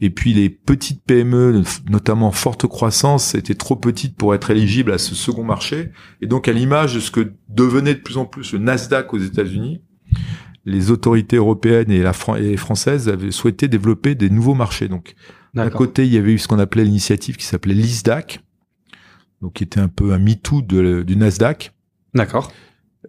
[0.00, 4.98] Et puis les petites PME, notamment forte croissance, étaient trop petites pour être éligibles à
[4.98, 5.90] ce second marché.
[6.20, 9.18] Et donc à l'image de ce que devenait de plus en plus le Nasdaq aux
[9.18, 9.82] États-Unis,
[10.64, 14.86] les autorités européennes et, la Fran- et françaises avaient souhaité développer des nouveaux marchés.
[14.88, 15.14] Donc
[15.54, 18.40] d'un côté, il y avait eu ce qu'on appelait l'initiative qui s'appelait l'ISDAC,
[19.42, 21.72] donc qui était un peu un MeToo du Nasdaq.
[22.14, 22.52] D'accord.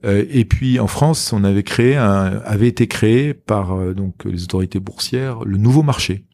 [0.05, 4.23] Euh, et puis en France, on avait créé un, avait été créé par euh, donc
[4.25, 6.25] les autorités boursières le nouveau marché.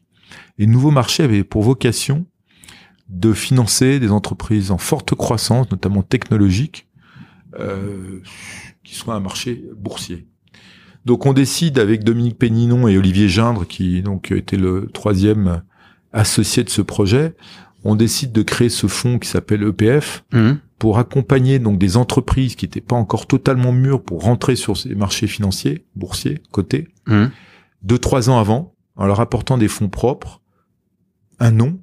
[0.58, 2.26] Et le nouveau marché avait pour vocation
[3.08, 6.88] de financer des entreprises en forte croissance, notamment technologiques,
[7.60, 8.20] euh,
[8.84, 10.26] qui soient un marché boursier.
[11.04, 15.62] Donc on décide avec Dominique Péninon et Olivier Gindre, qui donc était le troisième
[16.12, 17.34] associé de ce projet,
[17.84, 20.58] on décide de créer ce fonds qui s'appelle EPF, Mhm.
[20.78, 24.94] pour accompagner donc des entreprises qui n'étaient pas encore totalement mûres pour rentrer sur ces
[24.94, 27.30] marchés financiers, boursiers, cotés, Mhm.
[27.82, 30.40] deux, trois ans avant, en leur apportant des fonds propres,
[31.38, 31.78] un nom,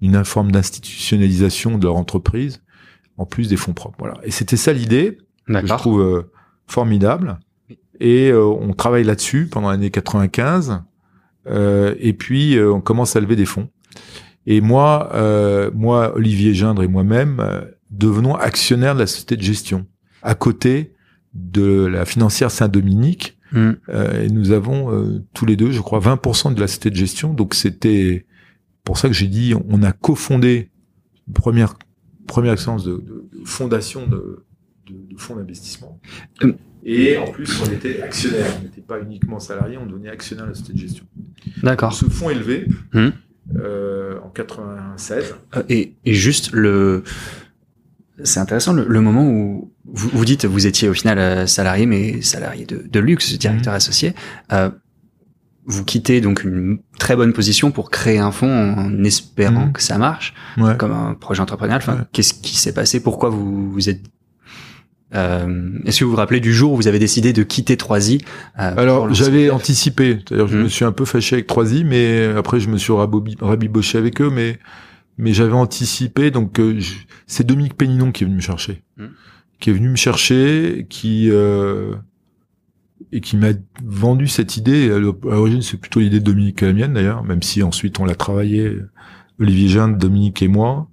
[0.00, 2.62] une forme d'institutionnalisation de leur entreprise,
[3.16, 3.96] en plus des fonds propres.
[3.98, 4.18] Voilà.
[4.22, 6.30] Et c'était ça l'idée, que je trouve euh,
[6.66, 7.38] formidable.
[8.00, 10.82] Et euh, on travaille là-dessus pendant l'année 95.
[11.46, 13.68] euh, et puis on commence à lever des fonds.
[14.46, 19.86] Et moi, euh, moi, Olivier Gindre et moi-même, devenons actionnaires de la société de gestion,
[20.22, 20.94] à côté
[21.34, 23.37] de la financière Saint-Dominique.
[23.52, 23.76] Mhm.
[23.88, 26.96] Euh, et nous avons euh, tous les deux, je crois, 20% de la société de
[26.96, 27.32] gestion.
[27.34, 28.26] Donc c'était
[28.84, 30.70] pour ça que j'ai dit, on a cofondé
[31.26, 31.74] une première
[32.26, 34.44] première expérience de, de- de fondation de,
[34.90, 35.98] de, fonds d'investissement.
[36.42, 36.54] Hum.
[36.84, 38.46] Et en plus, on était actionnaire.
[38.58, 41.04] On n'était pas uniquement salarié, on devenait actionnaire de la société de gestion.
[41.62, 41.92] D'accord.
[41.94, 43.12] Ce fonds élevé, Hum.
[43.56, 47.02] euh, en 96, Euh, Et, et juste le,
[48.24, 51.86] c'est intéressant le, le moment où vous, vous dites vous étiez au final euh, salarié
[51.86, 54.14] mais salarié de, de luxe, directeur associé.
[54.52, 54.70] Euh,
[55.70, 59.72] vous quittez donc une très bonne position pour créer un fonds en espérant Mhm.
[59.72, 60.76] que ça marche ouais.
[60.78, 61.82] comme un projet entrepreneurial.
[61.82, 62.04] Enfin, Ouais.
[62.12, 63.00] qu'est-ce qui s'est passé?
[63.00, 64.00] Pourquoi vous vous êtes
[65.14, 68.22] euh, Est-ce que vous vous rappelez du jour où vous avez décidé de quitter 3i
[68.58, 70.18] euh, Alors, j'avais anticipé.
[70.26, 70.62] C'est-à-dire, je Mhm.
[70.64, 74.30] me suis un peu fâché avec 3i, mais après, je me suis rabiboché avec eux,
[74.30, 74.58] mais,
[75.16, 76.30] mais j'avais anticipé.
[76.30, 76.94] Donc, euh, je-
[77.26, 78.82] c'est Dominique Péninon qui est venu me chercher.
[78.98, 79.10] Mhm.
[79.60, 81.94] Qui est venu me chercher, qui, euh,
[83.10, 83.48] et qui m'a
[83.84, 84.90] vendu cette idée.
[84.90, 88.04] À l'origine, c'est plutôt l'idée de Dominique que la mienne, d'ailleurs, même si ensuite on
[88.04, 88.76] l'a travaillé,
[89.40, 90.88] Olivier Jeanne, Dominique et moi.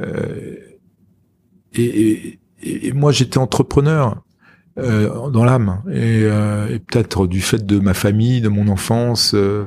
[0.00, 0.56] Euh,
[1.74, 4.22] et, et, et moi, j'étais entrepreneur
[4.78, 9.32] euh, dans l'âme et, euh, et peut-être du fait de ma famille, de mon enfance.
[9.34, 9.66] euh,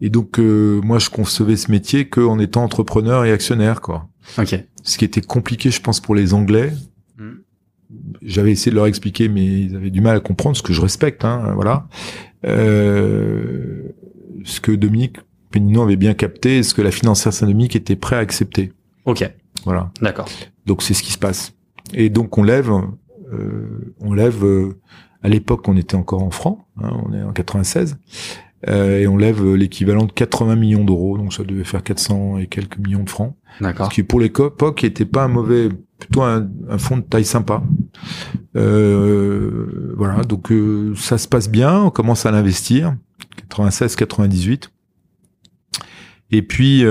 [0.00, 4.08] et donc euh, moi, je concevais ce métier qu'en étant entrepreneur et actionnaire, quoi.
[4.38, 4.56] Ok.
[4.82, 6.72] Ce qui était compliqué, je pense, pour les Anglais.
[8.22, 10.80] J'avais essayé de leur expliquer, mais ils avaient du mal à comprendre, ce que je
[10.80, 11.86] respecte, hein, voilà.
[12.46, 13.82] Euh,
[14.44, 15.16] ce que Dominique
[15.50, 18.72] Péninon avait bien capté, et ce que la financière Saint-Dominique était prêt à accepter.
[19.04, 19.28] Ok.
[19.64, 19.90] Voilà.
[20.00, 20.28] D'accord.
[20.66, 21.52] Donc c'est ce qui se passe.
[21.92, 22.70] Et donc on lève,
[23.32, 24.44] euh, on lève.
[24.44, 24.76] euh,
[25.22, 26.60] à l'époque, on était encore en francs.
[26.82, 27.98] hein, on est en 96.
[28.68, 31.16] Euh, et on lève euh, l'équivalent de 80 millions d'euros.
[31.16, 33.36] Donc ça devait faire 400 et quelques millions de francs.
[33.60, 33.86] D'accord.
[33.90, 37.62] Ce qui pour l'époque était pas un mauvais, plutôt un, un fonds de taille sympa.
[38.56, 40.22] Euh, voilà.
[40.24, 41.82] Donc euh, ça se passe bien.
[41.82, 42.96] On commence à l'investir.
[43.36, 44.70] 96, 98.
[46.32, 46.84] Et puis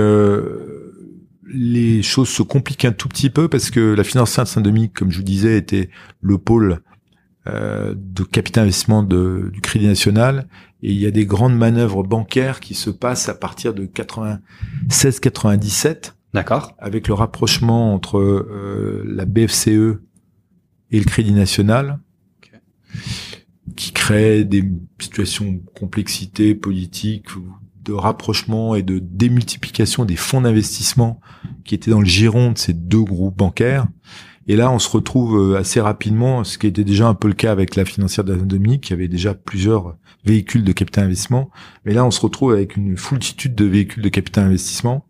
[1.52, 5.10] les choses se compliquent un tout petit peu parce que la financière de Saint-Dominique, comme
[5.10, 5.88] je vous disais, était
[6.20, 6.80] le pôle
[7.46, 10.46] euh, de capital investissement de, du Crédit National.
[10.82, 16.12] Et il y a des grandes manœuvres bancaires qui se passent à partir de 96-97.
[16.32, 16.76] D'accord.
[16.78, 20.00] Avec le rapprochement entre euh, la BFCE
[20.92, 21.98] et le Crédit National,
[23.76, 24.64] qui crée des
[24.98, 27.26] situations de complexité politique,
[27.82, 31.20] de rapprochement et de démultiplication des fonds d'investissement
[31.64, 33.86] qui étaient dans le giron de ces deux groupes bancaires.
[34.50, 37.34] Et là, on se retrouve euh, assez rapidement, ce qui était déjà un peu le
[37.34, 41.50] cas avec la financière d'anatomie, qui avait déjà plusieurs véhicules de capital investissement.
[41.84, 45.06] Mais là, on se retrouve avec une foultitude de véhicules de capital investissement,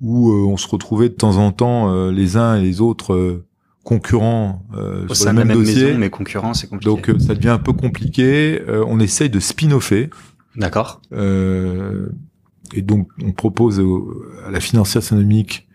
[0.00, 3.42] où euh, on se retrouvait de temps en temps euh, les uns et les autres
[3.84, 4.64] concurrents
[5.12, 5.92] sur le même, dossier.
[5.98, 6.90] mais concurrents, c'est compliqué.
[6.90, 8.62] Donc ça devient un peu compliqué.
[8.66, 10.08] on essaye de spin-offer.
[10.56, 11.02] D'accord.
[11.12, 12.08] Euh,
[12.72, 13.78] et donc, on propose
[14.46, 15.68] à la financière économique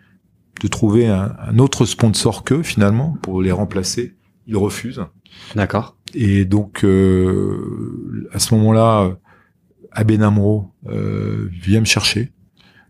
[0.62, 4.15] de trouver un, autre sponsor qu'eux, finalement, pour les remplacer.
[4.48, 5.06] Ils refusent.
[5.56, 5.98] D'accord.
[6.13, 9.17] Et donc, euh, à ce moment-là,
[9.91, 12.32] Abenamro euh, vient me chercher.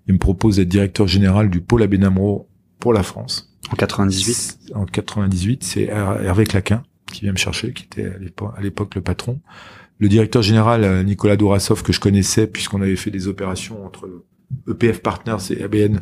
[0.08, 2.48] Il me propose d'être directeur général du pôle Abenamro
[2.80, 3.54] pour la France.
[3.72, 8.96] En 98 En 98, c'est Hervé Claquin qui vient me chercher, qui était à l'époque
[8.96, 9.40] le patron
[10.00, 14.10] le directeur général euh, Nicolas Dourasov que je connaissais puisqu'on avait fait des opérations entre
[14.70, 16.02] EPF Partners et ABN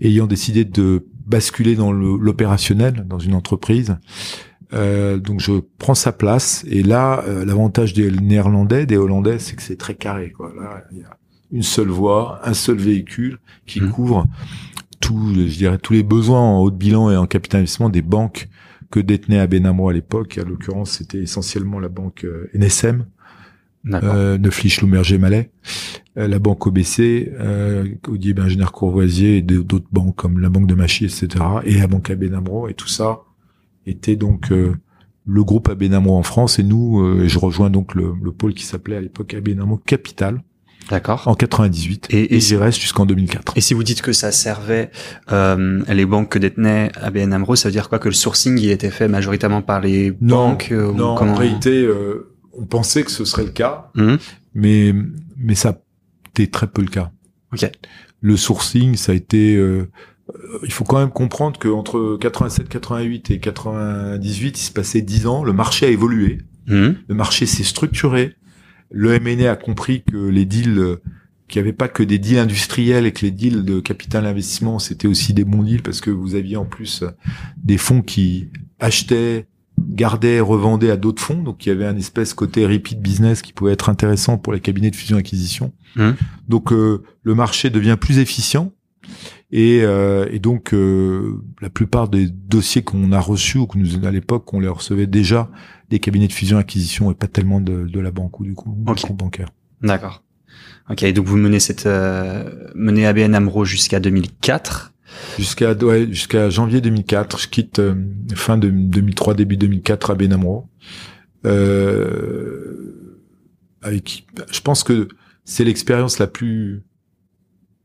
[0.00, 3.96] ayant décidé de basculer dans l'opérationnel dans une entreprise.
[4.72, 9.56] Euh, donc je prends sa place et là euh, l'avantage des Néerlandais, des Hollandais, c'est
[9.56, 10.32] que c'est très carré.
[10.32, 10.52] Quoi.
[10.58, 11.16] Là il y a
[11.52, 13.90] une seule voie, un seul véhicule qui mmh.
[13.90, 14.26] couvre
[15.00, 18.48] tout, je dirais tous les besoins en haut de bilan et en capitalisation des banques
[18.90, 20.38] que détenait ABN AMRO à l'époque.
[20.38, 23.04] À l'occurrence, c'était essentiellement la banque NSM
[23.92, 25.50] euh, Neuflich, Loumerger, Malais,
[26.16, 30.74] euh, la banque OBC, euh, Audier Bengener Courvoisier et d'autres banques comme la banque de
[30.74, 31.28] Machy, etc.
[31.64, 33.20] et la banque ABN AMRO et tout ça
[33.86, 34.74] était donc euh,
[35.26, 38.54] le groupe ABN AMRO en France et nous, euh, je rejoins donc le, le pôle
[38.54, 40.42] qui s'appelait à l'époque ABN AMRO Capital.
[40.90, 41.22] D'accord.
[41.26, 42.08] En 98.
[42.10, 43.54] Et, et, j'y reste jusqu'en 2004.
[43.56, 44.90] Et si vous dites que ça servait
[45.32, 47.98] euh, les banques que détenait ABN AMRO, ça veut dire quoi?
[47.98, 51.88] Que le sourcing il était fait majoritairement par les banques Non, en réalité,
[52.58, 54.14] on pensait que ce serait le cas, mmh.
[54.54, 54.94] mais
[55.36, 55.80] mais ça
[56.30, 57.10] était très peu le cas.
[57.52, 57.70] Ok.
[58.20, 59.56] Le sourcing, ça a été.
[59.56, 59.90] Euh,
[60.62, 65.26] il faut quand même comprendre que entre 87, 88 et 98, il se passait 10
[65.26, 65.44] ans.
[65.44, 66.38] Le marché a évolué.
[66.66, 66.88] Mmh.
[67.08, 68.34] Le marché s'est structuré.
[68.90, 71.02] Le MNE a compris que les deals, euh,
[71.48, 74.78] qu'il n'y avait pas que des deals industriels et que les deals de capital investissement,
[74.78, 77.04] c'était aussi des bons deals parce que vous aviez en plus
[77.56, 78.48] des fonds qui
[78.80, 79.46] achetaient
[79.88, 81.42] gardait, revendait à d'autres fonds.
[81.42, 84.60] Donc il y avait un espèce côté repeat business qui pouvait être intéressant pour les
[84.60, 85.72] cabinets de fusion-acquisition.
[85.96, 86.10] Mmh.
[86.48, 88.72] Donc euh, le marché devient plus efficient.
[89.50, 94.04] Et, euh, et donc euh, la plupart des dossiers qu'on a reçus ou que nous
[94.04, 95.50] à l'époque on les recevait déjà
[95.90, 98.70] des cabinets de fusion-acquisition et pas tellement de, de la banque ou du coup
[99.12, 99.50] bancaire.
[99.82, 100.22] D'accord.
[100.90, 104.93] Ok, donc vous menez cette menez ABN Amro jusqu'à 2004.
[105.38, 107.94] Jusqu'à ouais, jusqu'à janvier 2004, je quitte euh,
[108.34, 110.68] fin de 2003 début 2004 à Benamro.
[111.46, 113.20] Euh,
[113.82, 115.08] avec, je pense que
[115.44, 116.82] c'est l'expérience la plus.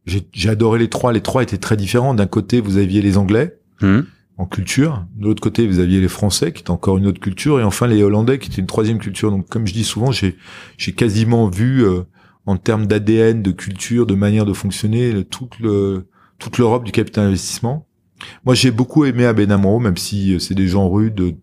[0.05, 1.13] J'ai adoré les trois.
[1.13, 2.13] Les trois étaient très différents.
[2.13, 3.99] D'un côté, vous aviez les Anglais mmh.
[4.37, 5.05] en culture.
[5.15, 7.85] De l'autre côté, vous aviez les Français, qui étaient encore une autre culture, et enfin
[7.85, 9.29] les Hollandais, qui étaient une troisième culture.
[9.29, 10.37] Donc, comme je dis souvent, j'ai
[10.77, 12.03] j'ai quasiment vu euh,
[12.47, 16.07] en termes d'ADN, de culture, de manière de fonctionner, tout le
[16.39, 17.85] toute l'Europe du capital investissement.
[18.45, 21.37] Moi, j'ai beaucoup aimé ABN AMRO, même si euh, c'est des gens rudes,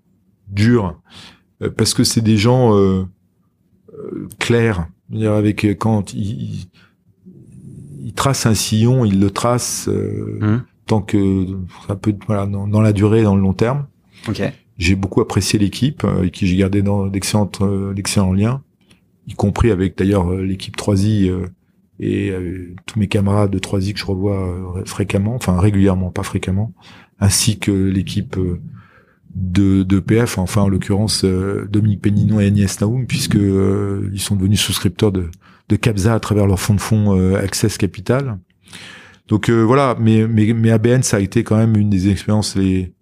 [0.49, 1.01] durs,
[1.63, 3.05] euh, parce que c'est des gens euh,
[3.93, 4.89] euh clairs.
[5.09, 6.69] Dire avec quand ils,
[8.03, 10.57] ils, tracent un sillon, ils le tracent mmh.
[10.87, 11.47] tant que
[11.87, 13.87] ça peut voilà dans, dans, la durée, dans le long terme.
[14.29, 14.51] Okay.
[14.79, 18.63] J'ai beaucoup apprécié l'équipe, avec qui j'ai gardé dans d'excellents liens,
[19.29, 21.31] y compris avec d'ailleurs l'équipe 3i
[21.99, 26.23] et euh, tous mes camarades de 3 que je revois euh, fréquemment, enfin régulièrement, pas
[26.23, 26.75] fréquemment,
[27.21, 28.61] ainsi que l'équipe euh,
[29.35, 34.61] de, de PF, enfin en l'occurrence Dominique Péninon et Agnès Naoum, puisque ils sont devenus
[34.61, 35.31] souscripteurs de,
[35.69, 38.39] de Capza à travers leur fonds de fonds Access Capital.
[39.29, 42.95] Donc voilà, mais, mais, mais ABN ça a été quand même une des expériences les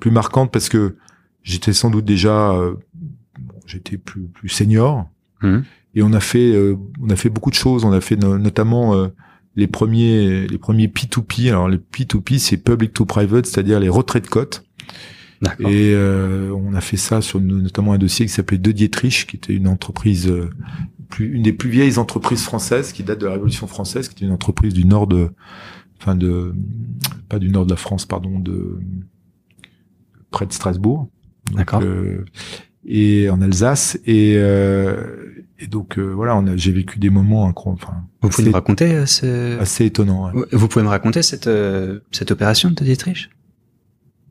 [0.00, 0.96] plus marquantes parce que
[1.42, 2.58] j'étais sans doute déjà,
[3.66, 5.10] j'étais plus plus senior.
[5.42, 5.58] Mmh
[5.94, 8.94] et on a fait euh, on a fait beaucoup de choses on a fait notamment
[8.94, 9.08] euh,
[9.56, 14.24] les premiers les premiers P2P alors les P2P c'est public to private c'est-à-dire les retraits
[14.24, 14.64] de cotes
[15.60, 19.36] et euh, on a fait ça sur notamment un dossier qui s'appelait De Dietrich qui
[19.36, 20.32] était une entreprise
[21.14, 24.26] plus, une des plus vieilles entreprises françaises qui date de la Révolution française, qui est
[24.26, 25.30] une entreprise du nord de,
[26.00, 26.54] enfin de,
[27.28, 28.80] pas du nord de la France, pardon, de
[30.30, 31.08] près de Strasbourg.
[31.52, 31.82] D'accord.
[32.86, 37.50] Et en Alsace et, euh, et donc euh, voilà, on a, j'ai vécu des moments.
[37.56, 39.58] Enfin, Vous pouvez me raconter euh, ce...
[39.58, 40.30] assez étonnants.
[40.32, 40.44] ouais.
[40.52, 43.30] Vous pouvez me raconter cette, euh, cette opération de Dietrich?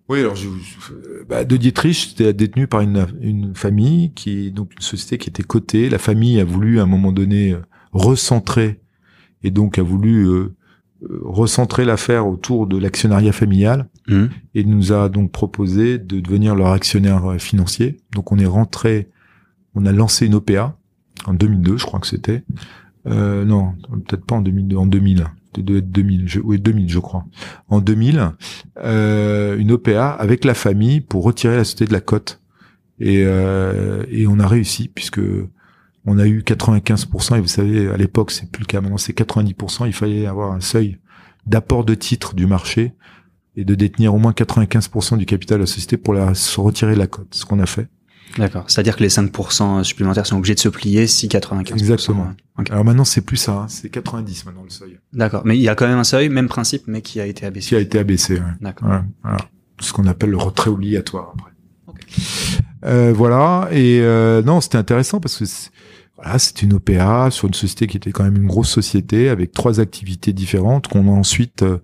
[0.09, 0.49] Oui, alors je,
[1.27, 5.43] bah, de Dietrich, c'était détenu par une, une famille qui donc une société qui était
[5.43, 5.89] cotée.
[5.89, 7.55] La famille a voulu à un moment donné
[7.91, 8.81] recentrer
[9.43, 10.53] et donc a voulu euh,
[11.23, 14.29] recentrer l'affaire autour de l'actionnariat familial Mhm.
[14.55, 17.97] et nous a donc proposé de devenir leur actionnaire euh, financier.
[18.11, 19.09] Donc on est rentré,
[19.75, 20.75] on a lancé une OPA
[21.25, 22.43] en 2002, je crois que c'était.
[23.07, 23.73] Euh, non,
[24.07, 25.25] peut-être pas en 2002, en 2000.
[25.55, 27.25] Ça doit être 2000, je, oui 2000 je crois.
[27.69, 28.31] En 2000,
[28.83, 32.41] euh, une OPA avec la famille pour retirer la société de la cote.
[32.99, 35.21] Et, euh, et on a réussi puisque
[36.05, 39.17] on a eu 95% et vous savez à l'époque c'est plus le cas maintenant c'est
[39.17, 39.87] 90%.
[39.87, 40.99] Il fallait avoir un seuil
[41.45, 42.93] d'apport de titres du marché
[43.55, 46.93] et de détenir au moins 95% du capital de la société pour la se retirer
[46.93, 47.27] de la cote.
[47.31, 47.87] Ce qu'on a fait.
[48.37, 48.63] D'accord.
[48.67, 51.73] C'est-à-dire que les 5% supplémentaires sont obligés de se plier si 95%.
[51.73, 52.31] Exactement.
[52.71, 55.43] Alors maintenant c'est plus ça, hein, c'est 90 maintenant le seuil D'accord.
[55.45, 57.67] Mais il y a quand même un seuil, même principe, mais qui a été abaissé.
[57.69, 58.35] qui a été abaissé.
[58.35, 58.41] ouais.
[58.61, 58.87] D'accord.
[58.87, 59.37] Voilà, voilà.
[59.79, 61.51] Ce qu'on appelle le retrait obligatoire après.
[61.87, 61.99] Ok.
[62.85, 63.67] Euh, voilà.
[63.71, 65.69] Et euh, non, c'était intéressant parce que c'est-
[66.23, 69.51] voilà, c'était une OPA sur une société qui était quand même une grosse société avec
[69.51, 71.79] trois activités différentes qu'on a ensuite, euh,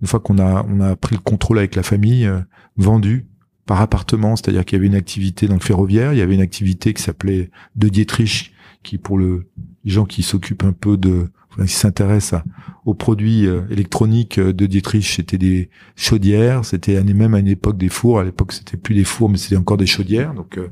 [0.00, 2.40] une fois qu'on a on a pris le contrôle avec la famille, euh,
[2.76, 3.26] vendu
[3.66, 4.34] par appartement.
[4.34, 7.02] C'est-à-dire qu'il y avait une activité dans le ferroviaire, il y avait une activité qui
[7.02, 8.52] s'appelait De Dietrich,
[8.82, 9.48] qui pour le
[9.84, 11.30] les gens qui s'occupent un peu de
[11.66, 12.44] qui s'intéressent à-
[12.84, 17.76] aux produits euh, électroniques euh, de Dietrich, c'était des chaudières, c'était même à une époque
[17.76, 18.20] des fours.
[18.20, 20.34] À l'époque, c'était plus des fours, mais c'était encore des chaudières.
[20.34, 20.68] Donc, euh,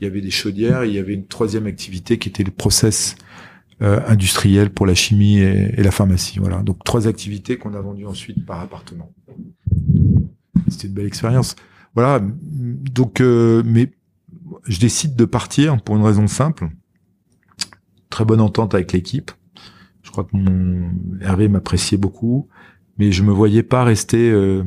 [0.00, 0.82] il y avait des chaudières.
[0.82, 3.16] Et il y avait une troisième activité qui était le process
[3.80, 6.40] industriel pour la chimie et, et la pharmacie.
[6.40, 6.62] Voilà.
[6.62, 9.12] Donc, trois activités qu'on a vendues ensuite par appartement.
[10.68, 11.54] C'était une belle expérience.
[11.94, 12.20] Voilà.
[12.20, 13.92] Donc, euh, mais
[14.66, 16.68] je décide de partir pour une raison simple.
[18.10, 19.30] Très bonne entente avec l'équipe.
[20.18, 22.48] Crois que mon Hervé m'appréciait beaucoup,
[22.98, 24.64] mais je me voyais pas rester, euh,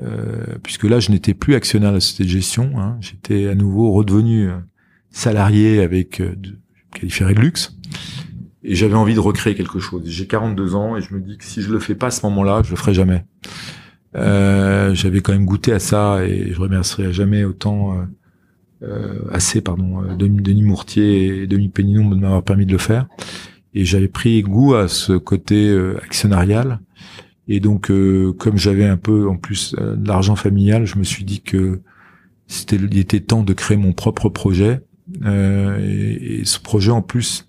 [0.00, 2.72] euh, puisque là je n'étais plus actionnaire de la société de gestion.
[2.78, 2.96] hein.
[3.02, 4.56] J'étais à nouveau redevenu euh,
[5.10, 6.58] salarié avec euh, de,
[6.94, 7.76] qualifié de luxe,
[8.64, 10.04] et j'avais envie de recréer quelque chose.
[10.06, 12.24] J'ai 42 ans et je me dis que si je le fais pas à ce
[12.24, 13.26] moment-là, je le ferai jamais.
[14.14, 17.98] Euh, j'avais quand même goûté à ça et je remercierai jamais autant.
[18.80, 23.08] Euh, assez pardon Denis Mourtier et Denis Péninon de m'avoir permis de le faire
[23.78, 26.80] et j'avais pris goût à ce côté euh, actionnarial.
[27.46, 31.04] Et donc euh, comme j'avais un peu en plus euh, de l'argent familial je me
[31.04, 31.80] suis dit que
[32.48, 34.80] c'était il était temps de créer mon propre projet.
[35.24, 37.46] Euh, et, ce projet en plus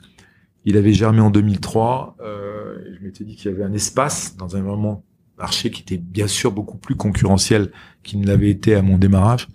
[0.66, 4.56] il avait germé en 2003 euh, je m'étais dit qu'il y avait un espace dans
[4.56, 5.04] un vraiment
[5.40, 7.72] marché qui était bien sûr beaucoup plus concurrentiel
[8.04, 9.48] qu'il ne l'avait été à mon démarrage.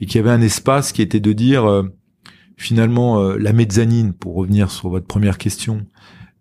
[0.00, 1.84] Et qu'il y avait un espace qui était de dire euh,
[2.62, 5.84] finalement euh, la mezzanine pour revenir sur votre première question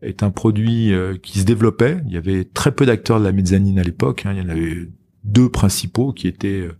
[0.04, 3.32] est un produit euh, qui se développait il y avait très peu d'acteurs de la
[3.32, 4.34] mezzanine à l'époque hein.
[4.34, 4.88] il y en avait
[5.24, 6.78] deux principaux qui étaient euh,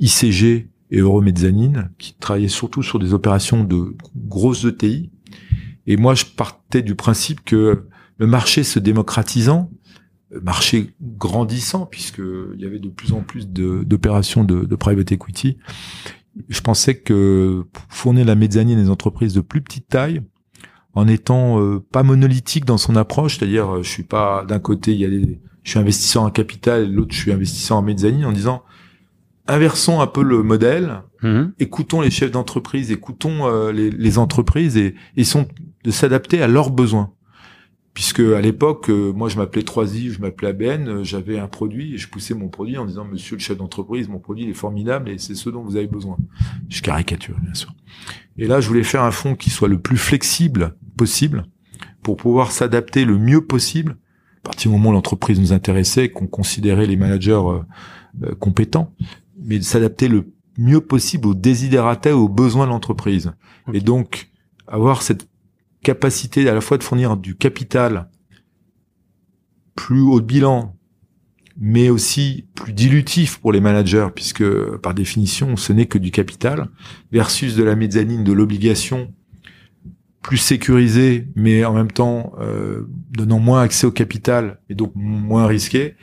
[0.00, 5.10] ICG et Euromezzanine qui travaillaient surtout sur des opérations de grosses ETI
[5.86, 7.86] et moi je partais du principe que
[8.18, 9.70] le marché se démocratisant
[10.34, 12.18] euh, marché grandissant puisque
[12.54, 15.58] il y avait de plus en plus d'opérations de, de private equity.
[16.48, 20.22] Je pensais que pour fournir la mezzanine à des entreprises de plus petite taille,
[20.94, 24.92] en étant euh, pas monolithique dans son approche, c'est-à-dire euh, je suis pas d'un côté
[24.92, 27.82] il y a des, je suis investisseur en capital, et l'autre je suis investisseur en
[27.82, 28.62] mezzanine, en disant
[29.46, 31.52] inversons un peu le modèle, Mhm.
[31.60, 35.46] écoutons les chefs d'entreprise, écoutons euh, les, les entreprises et essayons
[35.84, 37.12] de s'adapter à leurs besoins.
[37.94, 41.94] Puisque à l'époque, euh, moi je m'appelais 3i, je m'appelais ABN, euh, j'avais un produit
[41.94, 44.54] et je poussais mon produit en disant Monsieur le chef d'entreprise, mon produit il est
[44.54, 46.16] formidable et c'est ce dont vous avez besoin.
[46.68, 47.74] Je caricature bien sûr.
[48.38, 51.44] Et là, je voulais faire un fonds qui soit le plus flexible possible
[52.02, 53.96] pour pouvoir s'adapter le mieux possible.
[54.38, 57.60] À partir du moment où l'entreprise nous intéressait, qu'on considérait les managers euh,
[58.24, 58.92] euh, compétents,
[59.40, 63.32] mais de s'adapter le mieux possible aux désidératas et aux besoins de l'entreprise.
[63.72, 64.30] Et donc,
[64.66, 65.28] avoir cette
[65.82, 68.08] capacité à la fois de fournir du capital
[69.74, 70.76] plus haut de bilan,
[71.58, 74.44] mais aussi plus dilutif pour les managers, puisque
[74.78, 76.68] par définition, ce n'est que du capital,
[77.10, 79.12] versus de la mezzanine, de l'obligation
[80.22, 85.46] plus sécurisée, mais en même temps euh, donnant moins accès au capital et donc moins
[85.46, 85.96] risqué,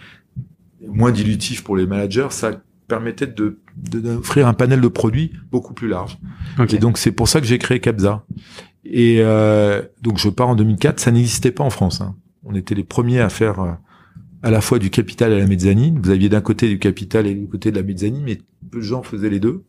[0.86, 5.88] moins dilutif pour les managers, ça permettait de d'offrir un panel de produits beaucoup plus
[5.88, 6.18] large.
[6.70, 8.26] Et donc c'est pour ça que j'ai créé Capza.
[8.86, 12.02] Et euh, donc je pars en 2004, ça n'existait pas en France.
[12.02, 12.16] hein.
[12.44, 13.72] On était les premiers à faire euh,
[14.42, 16.00] à la fois du capital et la mezzanine.
[16.02, 18.40] Vous aviez d'un côté du capital et du côté de la mezzanine, mais
[18.72, 19.64] peu de gens faisaient les deux.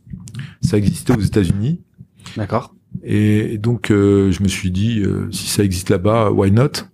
[0.62, 1.80] Ça existait aux États-Unis.
[2.36, 2.74] D'accord.
[3.02, 6.84] Et donc euh, je me suis dit euh, si ça existe là-bas, why not?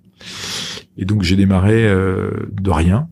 [0.97, 3.09] Et donc j'ai démarré euh, de rien.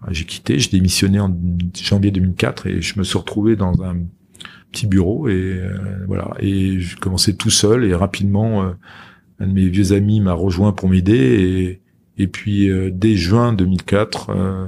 [0.00, 1.36] Enfin, J'ai quitté, j'ai démissionné en
[1.74, 3.96] janvier 2004 et je me suis retrouvé dans un
[4.76, 8.70] petit bureau et euh, voilà et je commençais tout seul et rapidement euh,
[9.40, 11.80] un de mes vieux amis m'a rejoint pour m'aider et
[12.22, 14.66] et puis euh, dès juin 2004 euh,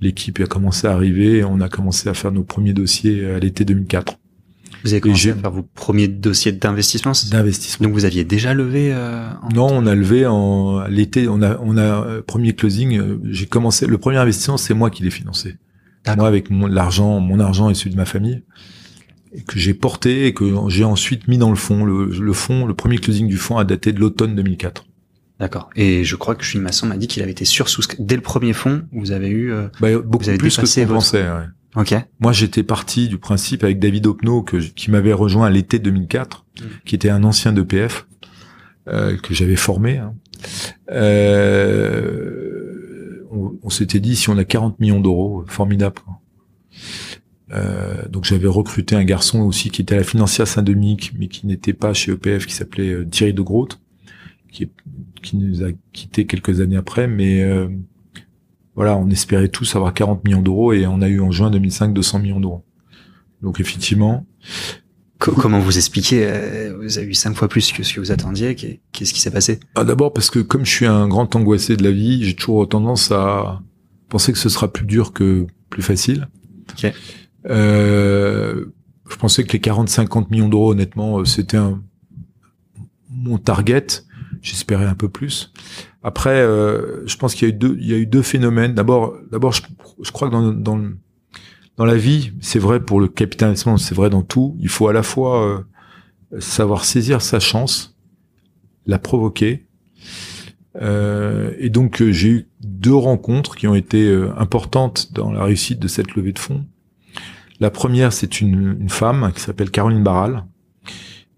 [0.00, 3.38] l'équipe a commencé à arriver et on a commencé à faire nos premiers dossiers à
[3.38, 4.18] l'été 2004
[4.84, 7.12] Vous avez commencé à faire vos premiers dossiers d'investissement.
[7.30, 7.84] d'investissement.
[7.86, 11.58] Donc vous aviez déjà levé euh, en- Non, on a levé en l'été, on a
[11.62, 15.56] on a premier closing, j'ai commencé le premier investissement, c'est moi qui l'ai financé.
[16.16, 18.42] Moi avec mon l'argent, mon argent et celui de ma famille
[19.32, 21.84] et que j'ai porté et que j'ai ensuite mis dans le fond.
[21.84, 24.84] Le, le fond, le premier closing du fonds a daté de l'automne 2004.
[25.40, 25.70] D'accord.
[25.76, 27.96] Et je crois que Jules Masson m'a dit qu'il avait été sursouscrit.
[28.00, 29.52] Dès le premier fonds, vous avez eu...
[29.52, 31.22] euh, Bah, beaucoup Vous avez plus que ce votre- pensait.
[31.22, 31.44] ouais.
[31.76, 31.94] Ok.
[32.18, 35.78] Moi, j'étais parti du principe avec David Opno que je- qui m'avait rejoint à l'été
[35.78, 36.64] 2004, Mm.
[36.84, 38.06] qui était un ancien d'EPF
[38.88, 39.98] euh, que j'avais formé.
[39.98, 40.14] hein.
[41.88, 45.96] Euh, on on s'était dit si on a 40 millions d'euros, formidable.
[46.04, 46.14] quoi.
[47.52, 51.46] Euh, donc j'avais recruté un garçon aussi qui était à la financière Saint-Dominique, mais qui
[51.46, 53.80] n'était pas chez EPF, qui s'appelait euh, Thierry de Groot,
[54.52, 54.72] qui, est-
[55.22, 57.68] qui nous a quitté quelques années après, mais euh,
[58.74, 61.92] voilà, on espérait tous avoir 40 millions d'euros et on a eu en juin 2005
[61.94, 62.64] 200 millions d'euros.
[63.42, 64.26] Donc effectivement,
[65.18, 68.12] Co- comment vous expliquez euh, Vous avez eu cinq fois plus que ce que vous
[68.12, 68.54] attendiez.
[68.54, 69.58] Qu'est- Qu'est-ce qui s'est passé?
[69.74, 72.68] Ah, d'abord parce que comme je suis un grand angoissé de la vie, j'ai toujours
[72.68, 73.60] tendance à
[74.10, 76.28] penser que ce sera plus dur que plus facile.
[76.72, 76.92] Ok.
[77.48, 78.66] Euh,
[79.08, 81.82] je pensais que les 40-50 millions d'euros, honnêtement, euh, c'était un,
[83.10, 83.86] mon target.
[84.40, 85.52] J'espérais un peu plus.
[86.02, 88.74] Après, euh, je pense qu'il y a eu deux, il y a eu deux phénomènes.
[88.74, 89.62] D'abord, d'abord, je,
[90.12, 90.80] crois que dans, dans,
[91.76, 94.56] dans la vie, c'est vrai pour le capital investissement, c'est vrai dans tout.
[94.60, 95.64] Il faut à la fois
[96.32, 97.96] euh, savoir saisir sa chance,
[98.86, 99.66] la provoquer.
[100.80, 105.78] Euh, et donc euh, j'ai eu deux rencontres qui ont été importantes dans la réussite
[105.78, 106.64] de cette levée de fonds.
[107.60, 110.44] La première, c'est une, une femme qui s'appelle Caroline Barral,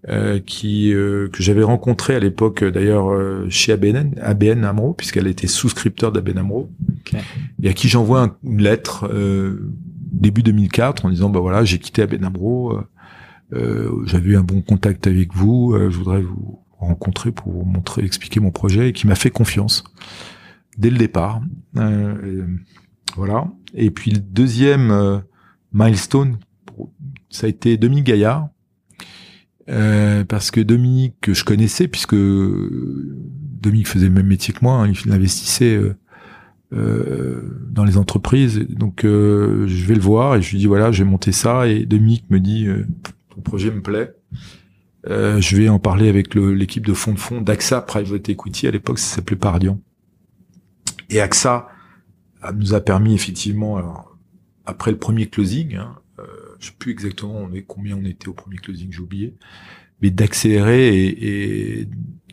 [0.09, 4.93] euh, qui euh, que j'avais rencontrée à l'époque euh, d'ailleurs euh, chez ABN, ABN Amro,
[4.93, 6.69] puisqu'elle était souscripteur d'ABN Amro,
[7.61, 9.71] et à qui j'envoie un- une lettre euh,
[10.11, 12.79] début 2004 en disant bah voilà j'ai quitté ABN Amro,
[14.05, 18.03] j'avais eu un bon contact avec vous, euh, je voudrais vous rencontrer pour vous montrer,
[18.03, 19.83] expliquer mon projet, et qui m'a fait confiance
[20.77, 21.41] dès le départ.
[21.77, 22.45] Euh,
[23.15, 23.47] voilà.
[23.75, 25.17] Et puis le deuxième euh,
[25.73, 26.37] milestone,
[27.29, 28.49] ça a été Dominique Gaillard,
[29.69, 33.17] euh, parce que Dominique que je connaissais, puisque euh,
[33.61, 35.95] Dominique faisait le même métier que moi, hein, il investissait euh,
[36.73, 38.59] euh, dans les entreprises.
[38.69, 41.85] Donc euh, je vais le voir et je lui dis voilà, j'ai monté ça, et
[41.85, 42.67] Dominique me dit
[43.33, 44.13] ton projet me plaît.
[45.05, 48.67] Je vais en parler avec l'équipe de fonds de fonds d'AXA Private Equity.
[48.67, 49.79] À l'époque, ça s'appelait Pardian.
[51.09, 51.67] Et AXA
[52.55, 53.79] nous a permis effectivement,
[54.65, 56.23] après le premier closing, hein, euh,
[56.59, 59.35] je sais plus exactement on est, combien on était au premier closing, j'ai oublié,
[60.01, 61.87] mais d'accélérer et, et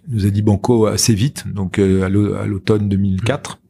[0.08, 3.60] nous a dit Banco assez vite, donc euh, à l'automne 2004.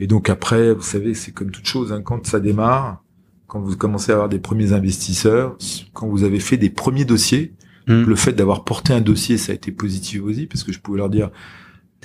[0.00, 3.04] Et donc après, vous savez, c'est comme toute chose, hein, quand ça démarre,
[3.46, 5.56] quand vous commencez à avoir des premiers investisseurs,
[5.92, 7.54] quand vous avez fait des premiers dossiers,
[7.86, 8.04] Hmm.
[8.04, 10.98] le fait d'avoir porté un dossier, ça a été positif aussi, parce que je pouvais
[10.98, 11.30] leur dire,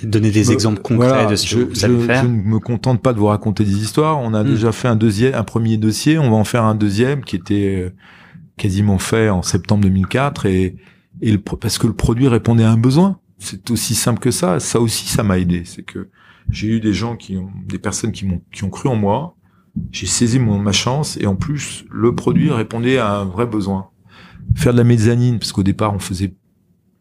[0.02, 2.22] Donner des me- exemples concrets voilà, de ce que je, vous savez je- faire.
[2.22, 4.18] je ne me contente pas de vous raconter des histoires.
[4.20, 4.48] On a Mm.
[4.48, 6.18] déjà fait un deuxième, un premier dossier.
[6.18, 7.90] On va en faire un deuxième qui était euh,
[8.56, 10.76] quasiment fait en septembre 2004 et,
[11.20, 13.18] et le, pro- parce que le produit répondait à un besoin.
[13.38, 14.60] C'est aussi simple que ça.
[14.60, 15.62] Ça aussi, ça m'a aidé.
[15.64, 16.08] C'est que
[16.50, 19.34] j'ai eu des gens qui ont, des personnes qui m'ont, qui ont cru en moi.
[19.92, 23.88] J'ai saisi mon, ma chance et en plus, le produit répondait à un vrai besoin.
[24.56, 26.34] Faire de la mezzanine, parce qu'au départ, on faisait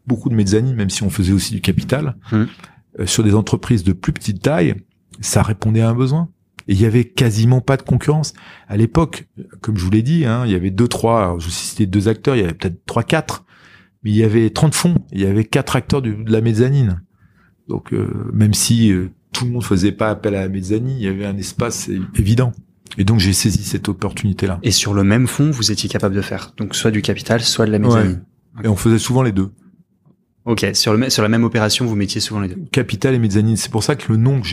[0.05, 2.43] beaucoup de mezzanine, même si on faisait aussi du capital, Mm.
[2.99, 4.75] Euh, sur des entreprises de plus petite taille,
[5.21, 6.29] ça répondait à un besoin.
[6.67, 8.33] Et il y avait quasiment pas de concurrence.
[8.67, 9.27] À l'époque,
[9.61, 12.07] comme je vous l'ai dit, hein, il y avait deux, trois, je vous citais deux
[12.09, 13.45] acteurs, il y avait peut-être trois, quatre,
[14.03, 17.01] mais il y avait 30 fonds, il y avait quatre acteurs du- de la mezzanine.
[17.69, 21.03] Donc, euh, même si euh, tout le monde faisait pas appel à la mezzanine, il
[21.03, 22.51] y avait un espace évident.
[22.97, 24.59] Et donc, j'ai saisi cette opportunité-là.
[24.63, 27.65] Et sur le même fonds, vous étiez capable de faire donc soit du capital, soit
[27.65, 28.23] de la mezzanine.
[28.63, 29.51] Et on faisait souvent les deux.
[30.47, 32.55] Ok, sur le même- sur la même opération, vous mettiez souvent les deux.
[32.71, 33.57] Capital et mezzanine.
[33.57, 34.47] C'est pour ça que le nom que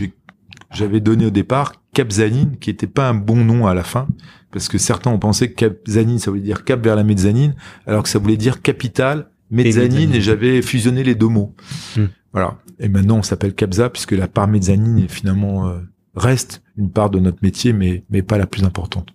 [0.72, 4.08] j'avais donné au départ capzanine, qui était pas un bon nom à la fin,
[4.50, 7.54] parce que certains ont pensé que capzanine, ça voulait dire cap vers la mezzanine,
[7.86, 11.54] alors que ça voulait dire capital, mezzanine, et, j'avais fusionné les deux mots.
[11.96, 12.06] Hmm.
[12.32, 12.58] Voilà.
[12.80, 15.78] Et maintenant, on s'appelle capza, puisque la part mezzanine est finalement euh,
[16.16, 19.10] reste une part de notre métier, mais mais pas la plus importante.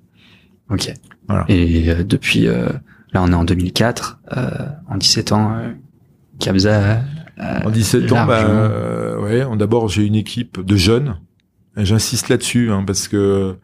[0.70, 0.94] Ok.
[1.28, 1.44] Voilà.
[1.50, 2.70] Et euh, depuis, euh,
[3.12, 4.22] là, on est en 2004,
[4.88, 5.58] en 17 ans,
[6.40, 7.02] Capza.
[7.38, 9.46] en 17 ans, bah, ouais.
[9.58, 11.16] D'abord, j'ai une équipe de jeunes
[11.78, 13.56] J'insiste là-dessus hein, parce que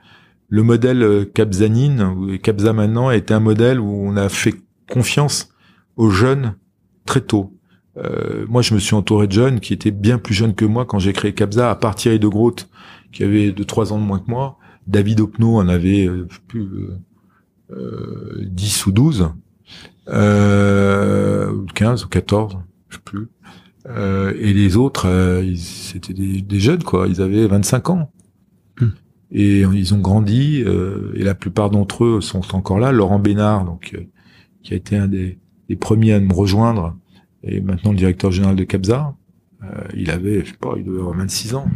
[0.47, 4.53] le modèle euh, Capzanine ou Capza maintenant était un modèle où on a fait
[4.89, 5.49] confiance
[5.97, 6.55] aux jeunes
[7.05, 7.53] très tôt.
[7.97, 10.85] Euh, moi, je me suis entouré de jeunes qui étaient bien plus jeunes que moi
[10.85, 12.69] quand j'ai créé Capza, à part Thierry de Groot,
[13.11, 14.57] qui avait de trois ans de moins que moi.
[14.87, 16.67] David Opno en avait euh, plus
[17.71, 19.29] euh, 10 ou 12,
[20.07, 22.57] euh, ou 15 ou 14,
[22.89, 23.27] je sais plus.
[23.87, 27.07] Euh, et les autres, euh, c'était des, jeunes, quoi.
[27.07, 28.11] Ils avaient 25 ans.
[28.79, 28.89] Hmm.
[29.31, 32.91] Et ils ont grandi, euh, et la plupart d'entre eux sont encore là.
[32.91, 33.95] Laurent Bénard, donc,
[34.63, 35.37] qui a été un des,
[35.79, 36.95] premiers à me rejoindre,
[37.43, 39.15] et maintenant le directeur général de Capza.
[39.95, 41.67] il avait, je sais pas, il devait avoir 26 ans.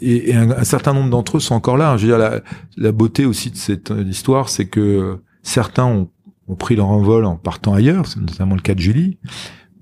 [0.00, 1.96] Et, un, certain nombre d'entre eux sont encore là.
[1.96, 2.40] Je veux dire, la,
[2.76, 6.10] la beauté aussi de cette histoire, c'est que certains ont
[6.48, 9.18] ont pris leur envol en partant ailleurs, c'est notamment le cas de Julie,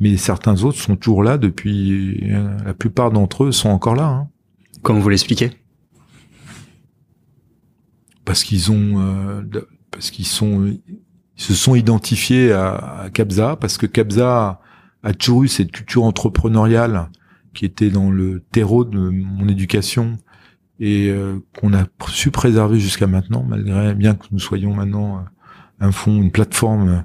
[0.01, 4.07] mais certains autres sont toujours là depuis, euh, la plupart d'entre eux sont encore là.
[4.07, 4.29] Hein.
[4.83, 5.51] Comment vous l'expliquez?
[8.25, 9.43] Parce qu'ils ont, euh,
[9.91, 14.61] parce qu'ils sont, ils se sont identifiés à, à Capza, parce que Capza
[15.03, 17.11] a toujours eu cette culture entrepreneuriale
[17.55, 20.19] qui était dans le terreau de mon éducation
[20.81, 25.25] et euh, qu'on a su préserver jusqu'à maintenant, malgré bien que nous soyons maintenant
[25.81, 27.05] un fonds, une plateforme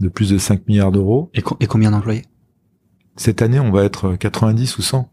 [0.00, 1.30] de plus de 5 milliards d'euros.
[1.34, 2.24] Et, combien d'employés?
[3.16, 5.12] Cette année, on va être 90 ou 100.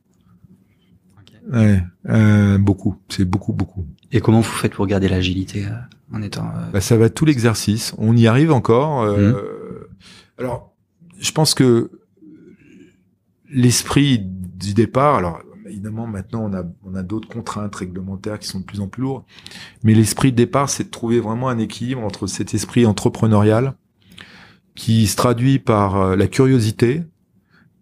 [1.51, 3.85] Ouais, euh, beaucoup, c'est beaucoup, beaucoup.
[4.11, 5.71] Et comment vous faites pour garder l'agilité euh,
[6.13, 7.93] en étant euh, bah, Ça va tout l'exercice.
[7.97, 9.05] On y arrive encore.
[9.05, 9.35] Mmh.
[10.37, 10.73] Alors,
[11.19, 11.91] je pense que
[13.49, 18.59] l'esprit du départ, alors évidemment, maintenant, on a, on a d'autres contraintes réglementaires qui sont
[18.59, 19.23] de plus en plus lourdes.
[19.83, 23.75] Mais l'esprit de départ, c'est de trouver vraiment un équilibre entre cet esprit entrepreneurial
[24.75, 27.03] qui se traduit par euh, la curiosité,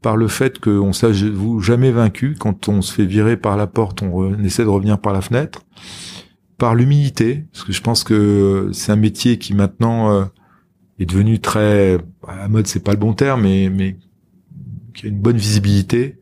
[0.01, 2.35] par le fait qu'on ne vous jamais vaincu.
[2.39, 5.61] Quand on se fait virer par la porte, on, essaie de revenir par la fenêtre.
[6.57, 10.25] Par l'humilité, parce que je pense que c'est un métier qui maintenant euh,
[10.99, 11.95] est devenu très
[12.27, 13.97] à la mode, c'est pas le bon terme, mais, mais
[14.95, 16.19] qui a une bonne visibilité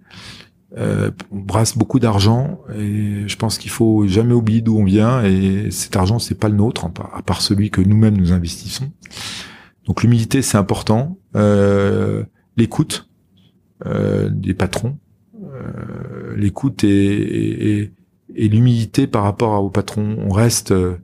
[0.75, 5.23] euh, on brasse beaucoup d'argent et je pense qu'il faut jamais oublier d'où on vient
[5.23, 8.91] et cet argent c'est pas le nôtre à part celui que nous-mêmes nous investissons.
[9.85, 12.23] Donc l'humilité c'est important, euh,
[12.57, 13.07] l'écoute
[13.85, 14.97] euh, des patrons,
[15.43, 17.91] euh, l'écoute et, et,
[18.35, 20.17] et l'humilité par rapport aux patrons.
[20.19, 20.95] On reste, euh,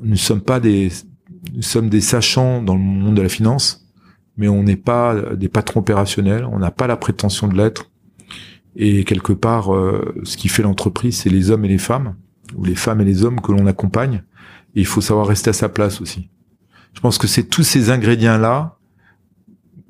[0.00, 0.90] nous sommes pas des,
[1.52, 3.85] nous sommes des sachants dans le monde de la finance,
[4.36, 6.46] mais on n'est pas des patrons opérationnels.
[6.50, 7.90] On n'a pas la prétention de l'être
[8.76, 12.14] et quelque part, euh, ce qui fait l'entreprise, c'est les hommes et les femmes,
[12.54, 14.22] ou les femmes et les hommes que l'on accompagne.
[14.74, 16.28] Et il faut savoir rester à sa place aussi.
[16.92, 18.76] Je pense que c'est tous ces ingrédients-là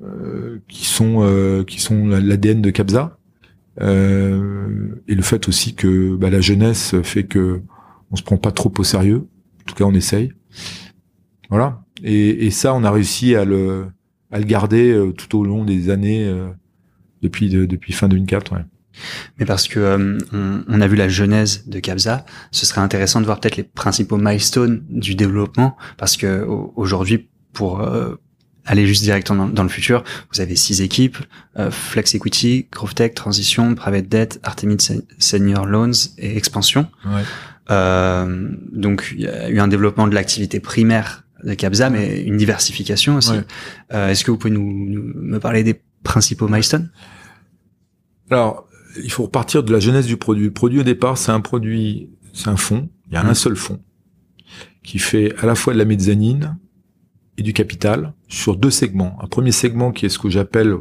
[0.01, 3.17] euh, qui sont euh, qui sont l'ADN de Capza.
[3.81, 7.61] Euh, et le fait aussi que bah, la jeunesse fait que
[8.09, 9.27] on se prend pas trop au sérieux.
[9.61, 10.31] En tout cas, on essaye.
[11.49, 11.83] Voilà.
[12.03, 13.87] Et, et ça, on a réussi à le
[14.31, 16.29] à le garder tout au long des années
[17.21, 18.53] depuis de, depuis fin 2004.
[18.53, 18.65] Ouais
[19.39, 20.17] mais parce que euh,
[20.67, 24.17] on, a vu la genèse de Capza, ce serait intéressant de voir peut-être les principaux
[24.17, 28.15] milestones du développement, parce que aujourd'hui, pour euh,
[28.65, 30.03] aller juste directement dans, le futur,
[30.33, 31.17] vous avez six équipes
[31.57, 34.77] euh, Flex Equity, Growth Tech, Transition, Private Debt, Artemis
[35.19, 36.87] Senior Loans et Expansion.
[37.69, 43.15] donc il y a eu un développement de l'activité primaire de Capza, mais une diversification
[43.15, 43.33] aussi.
[43.89, 46.91] Est-ce que vous pouvez nous, nous, me parler des principaux milestones?
[48.29, 48.67] Alors,
[49.01, 50.45] il faut repartir de la genèse du produit.
[50.45, 52.89] Le produit au départ, c'est un produit, c'est un fonds.
[53.07, 53.81] Il y a un seul fonds
[54.83, 56.57] qui fait à la fois de la mezzanine
[57.37, 59.17] et du capital sur deux segments.
[59.21, 60.75] Un premier segment qui est ce que j'appelle,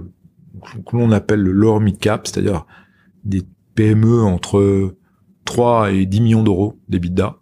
[0.87, 2.67] que l'on appelle le lower mid cap, c'est-à-dire
[3.25, 3.43] des
[3.75, 4.97] PME entre
[5.45, 7.37] 3 et 10 millions d'euros d'EBITDA.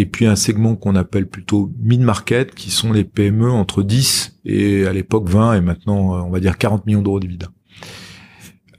[0.00, 4.86] Et puis un segment qu'on appelle plutôt mid-market, qui sont les PME entre 10 et
[4.86, 7.50] à l'époque 20 et maintenant on va dire 40 millions d'euros d'EBITDA.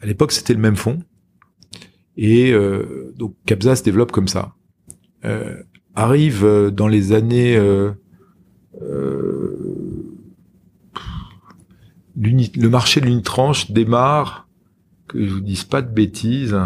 [0.02, 0.98] À l'époque, c'était le même fond.
[2.18, 4.56] Et euh, donc Capza se développe comme ça.
[5.24, 5.62] Euh,
[5.94, 7.92] arrive euh, dans les années euh,
[12.16, 14.48] le marché de l'unitranche démarre
[15.08, 16.60] que je vous dise pas de bêtises,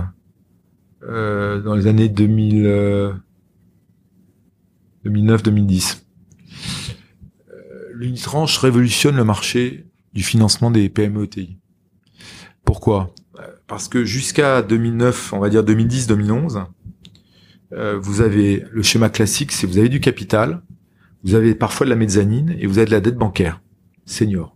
[1.03, 3.16] euh, dans les années 2000,
[5.06, 6.01] 2009-2010.
[7.49, 7.53] Euh,
[7.93, 11.58] L'unitranche révolutionne le marché du financement des PME ETI.
[12.64, 13.14] Pourquoi?
[13.68, 16.66] Parce que jusqu'à 2009, on va dire 2010-2011,
[17.74, 20.62] euh, vous avez le schéma classique, c'est vous avez du capital,
[21.24, 23.62] vous avez parfois de la mezzanine et vous avez de la dette bancaire
[24.06, 24.56] senior.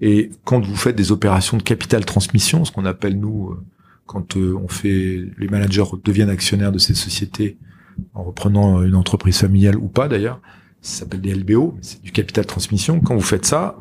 [0.00, 3.64] Et quand vous faites des opérations de capital transmission, ce qu'on appelle nous, euh,
[4.06, 7.58] quand euh, on fait, les managers deviennent actionnaires de ces sociétés
[8.14, 10.40] en reprenant une entreprise familiale ou pas d'ailleurs,
[10.82, 13.00] ça s'appelle des LBO, c'est du capital transmission.
[13.00, 13.76] Quand vous faites ça,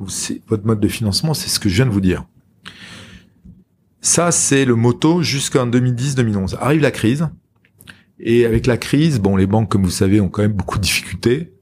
[0.47, 2.25] votre mode de financement, c'est ce que je viens de vous dire.
[4.01, 6.55] Ça, c'est le moto jusqu'en 2010-2011.
[6.59, 7.29] Arrive la crise.
[8.19, 10.83] Et avec la crise, bon, les banques, comme vous savez, ont quand même beaucoup de
[10.83, 11.53] difficultés,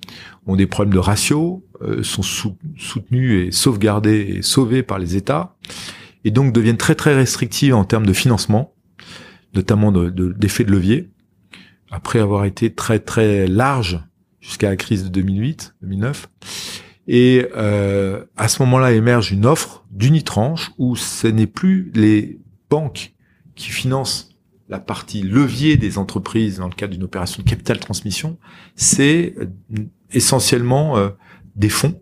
[0.47, 5.55] ont des problèmes de ratio, euh, sont soutenues et sauvegardées et sauvées par les États,
[6.23, 8.73] et donc deviennent très très restrictives en termes de financement,
[9.53, 11.09] notamment d'effet de, de levier,
[11.91, 13.99] après avoir été très très large
[14.39, 16.29] jusqu'à la crise de 2008, 2009.
[17.07, 23.13] Et euh, à ce moment-là émerge une offre d'unitranche où ce n'est plus les banques
[23.55, 24.35] qui financent
[24.69, 28.37] la partie levier des entreprises dans le cadre d'une opération de capital transmission,
[28.75, 29.45] c'est euh,
[30.11, 31.09] essentiellement euh,
[31.55, 32.01] des fonds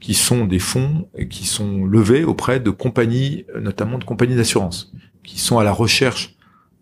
[0.00, 4.92] qui sont des fonds qui sont levés auprès de compagnies, notamment de compagnies d'assurance,
[5.24, 6.35] qui sont à la recherche.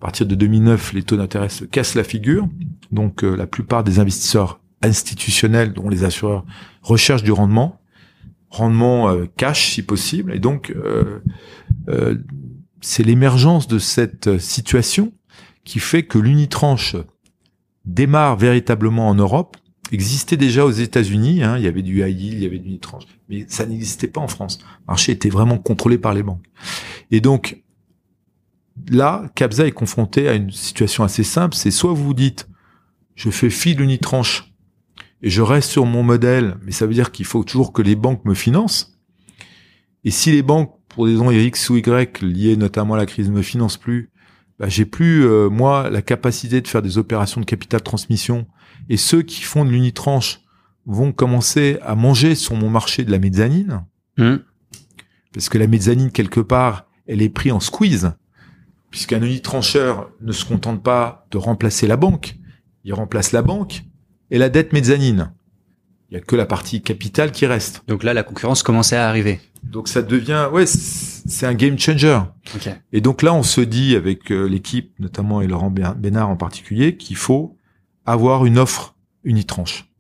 [0.05, 2.47] À partir de 2009, les taux d'intérêt se cassent la figure,
[2.93, 6.45] donc la plupart des investisseurs institutionnels, dont les assureurs,
[6.83, 7.81] recherchent du rendement,
[8.51, 10.35] rendement euh, cash si possible.
[10.35, 11.21] Et donc, euh,
[11.89, 12.17] euh,
[12.83, 15.11] c'est l'émergence de cette situation
[15.65, 16.97] qui fait que l'unitranche
[17.87, 19.57] démarre véritablement en Europe.
[19.91, 22.69] Existait déjà aux États-Unis, hein, il y avait du high yield, il y avait du
[22.69, 24.59] unitranche, mais ça n'existait pas en France.
[24.81, 26.45] Le marché était vraiment contrôlé par les banques.
[27.11, 27.64] Et donc,
[28.89, 32.49] là, Capza est confronté à une situation assez simple, c'est soit vous vous dites,
[33.15, 34.53] je fais fi de l'unitranche
[35.23, 37.97] et je reste sur mon modèle, mais ça veut dire qu'il faut toujours que les
[37.97, 38.99] banques me financent.
[40.05, 43.31] Et si les banques, pour des raisons X ou Y, liées notamment à la crise,
[43.31, 44.11] ne me financent plus,
[44.59, 48.47] bah, j'ai plus, euh, moi, la capacité de faire des opérations de capital transmission.
[48.89, 50.41] Et ceux qui font de l'unitranche
[50.87, 53.85] vont commencer à manger sur mon marché de la mezzanine.
[54.19, 54.37] Mmh.
[55.33, 58.13] Parce que la mezzanine, quelque part, elle est prise en squeeze.
[58.95, 62.37] Puisqu'un unitrancheur ne se contente pas de remplacer la banque.
[62.85, 63.83] Il remplace la banque,
[64.31, 65.33] et la dette mezzanine.
[66.09, 67.83] Il y a que la partie capitale qui reste.
[67.89, 69.41] Donc là, la concurrence commençait à arriver.
[69.65, 72.21] Donc ça devient, ouais, c'est un game changer.
[72.93, 76.97] Et donc là, on se dit avec euh, l'équipe, notamment et Laurent Bénard en particulier,
[76.97, 77.59] qu'il faut
[78.07, 79.91] avoir une offre unitranche.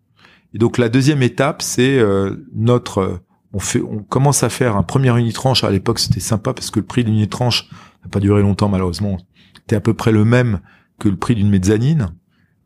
[0.54, 3.22] Et donc la deuxième étape, c'est euh, notre,
[3.52, 5.64] on fait, on commence à faire un premier unitranche.
[5.64, 7.68] À l'époque, c'était sympa parce que le prix d'une unitranche
[8.04, 9.18] n'a pas duré longtemps malheureusement.
[9.54, 10.60] C'était à peu près le même
[10.98, 12.14] que le prix d'une mezzanine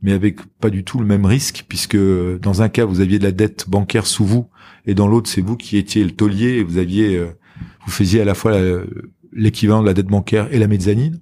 [0.03, 3.24] mais avec pas du tout le même risque, puisque dans un cas, vous aviez de
[3.24, 4.49] la dette bancaire sous vous,
[4.86, 7.30] et dans l'autre, c'est vous qui étiez le taulier, et vous aviez, euh,
[7.84, 8.57] vous faisiez à la fois
[9.32, 11.20] l'équivalent de la dette bancaire et la mezzanine.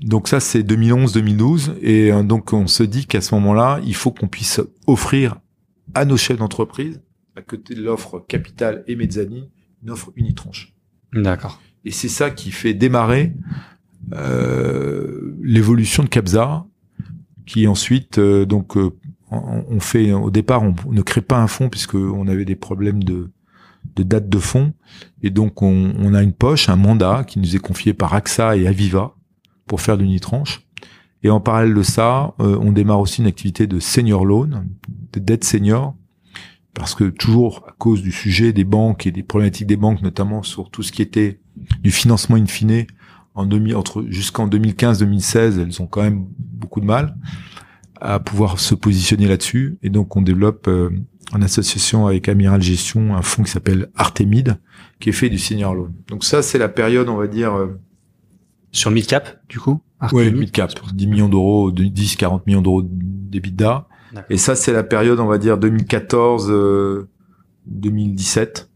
[0.00, 4.12] Donc ça, c'est 2011-2012, et euh, donc on se dit qu'à ce moment-là, il faut
[4.12, 5.36] qu'on puisse offrir
[5.94, 7.00] à nos chefs d'entreprise,
[7.36, 9.48] à côté de l'offre capital et mezzanine,
[9.82, 10.74] une offre unitranche.
[11.12, 11.60] D'accord.
[11.88, 13.32] Et c'est ça qui fait démarrer
[14.12, 16.66] euh, l'évolution de Capza
[17.46, 18.90] qui ensuite euh, donc euh,
[19.30, 23.02] on fait au départ on, ne crée pas un fonds puisque on avait des problèmes
[23.02, 23.30] de
[23.96, 24.74] de date de fonds
[25.22, 28.58] et donc on, on, a une poche, un mandat qui nous est confié par AXA
[28.58, 29.14] et Aviva
[29.66, 30.60] pour faire du nitranche.
[31.22, 34.66] Et en parallèle de ça, euh, on démarre aussi une activité de senior loan,
[35.14, 35.96] de dette senior,
[36.74, 40.42] parce que toujours à cause du sujet des banques et des problématiques des banques, notamment
[40.42, 41.40] sur tout ce qui était
[41.82, 42.86] du financement in fine,
[43.34, 47.14] en demi, entre jusqu'en 2015-2016, elles ont quand même beaucoup de mal
[48.00, 49.78] à pouvoir se positionner là-dessus.
[49.82, 50.90] Et donc, on développe euh,
[51.32, 54.58] en association avec Amiral Gestion un fonds qui s'appelle Artemide,
[55.00, 55.92] qui est fait du senior loan.
[56.08, 57.54] Donc ça, c'est la période, on va dire...
[57.54, 57.78] Euh,
[58.72, 59.80] Sur mid-cap, du coup?
[60.12, 60.72] Oui, mid-cap.
[60.92, 63.86] 10 millions d'euros, 10, 40 millions d'euros d'EBITDA.
[64.30, 67.06] Et ça, c'est la période, on va dire, 2014,
[67.66, 68.70] 2017.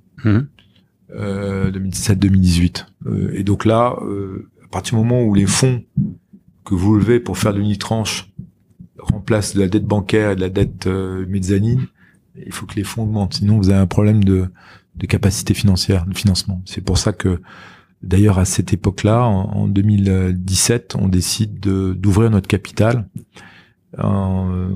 [1.15, 2.87] 2017-2018.
[3.35, 5.85] et donc là, euh, à partir du moment où les fonds
[6.65, 8.33] que vous levez pour faire de l'unitranche
[8.99, 11.87] remplacent de la dette bancaire et de la dette euh, mezzanine,
[12.37, 13.35] il faut que les fonds augmentent.
[13.35, 14.47] Sinon, vous avez un problème de,
[14.97, 16.63] de capacité financière, de financement.
[16.65, 17.43] C'est pour ça que,
[18.03, 23.07] d'ailleurs, à cette époque-là, en, 2017, on décide d'ouvrir notre capital
[23.99, 24.71] en,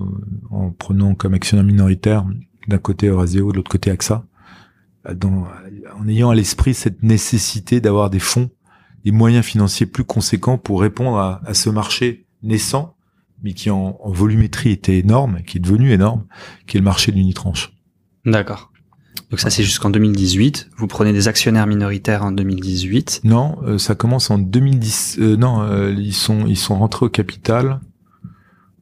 [0.51, 2.27] en, prenant comme actionnaire minoritaire
[2.69, 4.27] d'un côté Eurasio, de l'autre côté AXA,
[5.15, 5.47] dans,
[5.99, 8.51] en ayant à l'esprit cette nécessité d'avoir des fonds
[9.07, 12.97] des moyens financiers plus conséquents pour répondre à, à ce marché naissant,
[13.41, 16.25] mais qui en, en, volumétrie était énorme, qui est devenu énorme,
[16.67, 17.73] qui est le marché de l'unitranche.
[18.25, 18.73] D'accord.
[19.31, 20.71] Donc ça c'est jusqu'en 2018.
[20.77, 23.21] Vous prenez des actionnaires minoritaires en 2018.
[23.23, 25.19] Non, euh, ça commence en 2010.
[25.21, 27.79] Euh, non, euh, ils sont ils sont rentrés au capital.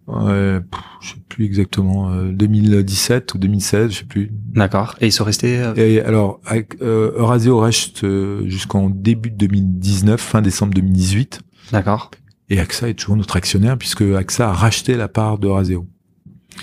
[0.08, 0.60] Euh,
[1.00, 4.30] je sais plus exactement 2017 ou 2016, je sais plus.
[4.32, 4.96] D'accord.
[5.00, 5.72] Et ils sont restés.
[5.76, 6.40] Et alors,
[6.80, 8.06] Eurasio reste
[8.46, 11.40] jusqu'en début de 2019, fin décembre 2018.
[11.72, 12.10] D'accord.
[12.50, 15.86] Et AXA est toujours notre actionnaire puisque AXA a racheté la part d'Eurasio.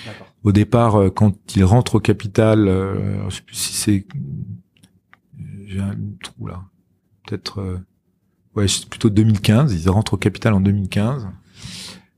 [0.06, 4.06] D'accord au départ, euh, quand il rentre au capital, euh, je sais plus si c'est,
[5.68, 6.64] j'ai un trou là,
[7.26, 7.78] peut-être, euh,
[8.56, 9.74] ouais, c'est plutôt 2015.
[9.74, 11.28] Il rentre au capital en 2015.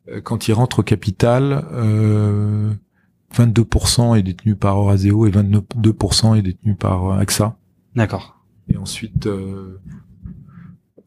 [0.09, 1.65] Euh, quand il rentre au capital,
[3.35, 7.55] 22% est détenu par Euraseo et 22% est détenu par AXA.
[7.95, 8.39] D'accord.
[8.69, 9.27] Et ensuite,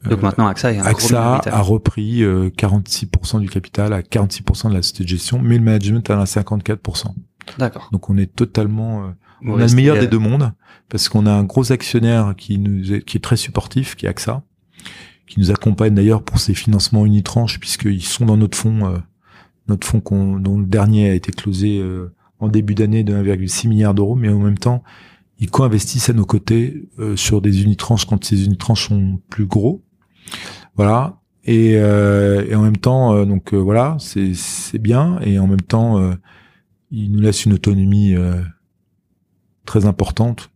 [0.09, 4.74] donc maintenant, AXA, est un AXA a repris 46% euh, du capital à 46% de
[4.74, 7.07] la société de gestion, mais le management a 54%.
[7.59, 7.88] D'accord.
[7.92, 9.11] Donc on est totalement, euh,
[9.44, 10.53] on a le meilleur des deux mondes
[10.88, 14.09] parce qu'on a un gros actionnaire qui nous est, qui est très supportif, qui est
[14.09, 14.42] AXA,
[15.27, 18.99] qui nous accompagne d'ailleurs pour ses financements unitranches puisqu'ils sont dans notre fonds, euh,
[19.68, 20.01] notre fonds
[20.39, 21.83] dont le dernier a été closé
[22.39, 24.85] en début d'année de 1,6 milliard d'euros, mais en même temps
[25.39, 29.83] ils co-investissent à nos côtés sur des unitranches quand ces unitranches sont plus gros
[30.77, 31.18] voilà.
[31.45, 35.18] Et, euh, et en même temps, euh, donc euh, voilà, c'est bien.
[35.20, 36.12] Et en même temps,
[36.91, 38.14] il nous laisse une autonomie
[39.64, 40.51] très importante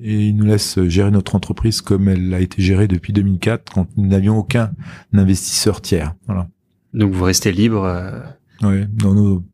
[0.00, 3.88] et il nous laisse gérer notre entreprise comme elle a été gérée depuis 2004 quand
[3.96, 4.72] nous n'avions aucun
[5.12, 6.14] investisseur tiers.
[6.26, 6.48] Voilà.
[6.92, 8.22] Donc vous restez libre.
[8.62, 9.44] Oui, dans nos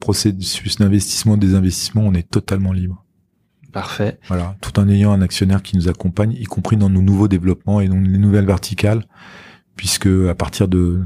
[0.00, 3.04] processus d'investissement, des investissements, on est totalement libre.
[3.72, 4.18] Parfait.
[4.28, 7.80] Voilà, tout en ayant un actionnaire qui nous accompagne, y compris dans nos nouveaux développements
[7.80, 9.04] et dans les nouvelles verticales,
[9.76, 11.02] puisque à partir de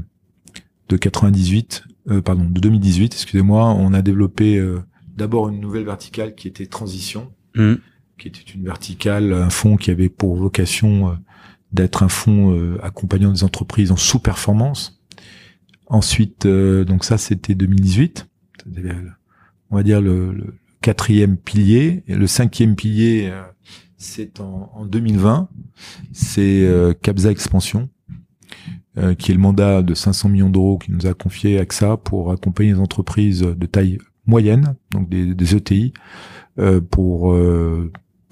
[0.89, 4.81] de 98, euh, pardon, de 2018, excusez-moi, on a développé euh,
[5.15, 7.75] d'abord une nouvelle verticale qui était transition, mmh.
[8.29, 11.13] Qui était une verticale, un fonds qui avait pour vocation euh,
[11.71, 15.01] d'être un fonds accompagnant des entreprises en sous-performance.
[15.87, 18.27] Ensuite, donc ça c'était 2018,
[19.71, 20.53] on va dire le, le
[20.83, 22.03] quatrième pilier.
[22.07, 23.41] Et le cinquième pilier, euh,
[23.97, 25.49] c'est en, en, 2020,
[26.11, 27.89] c'est euh, Capsa Expansion,
[28.97, 32.31] euh, qui est le mandat de 500 millions d'euros qui nous a confié AXA pour
[32.31, 33.97] accompagner les entreprises de taille
[34.27, 35.93] moyenne, donc des, des ETI,
[36.59, 37.35] euh, pour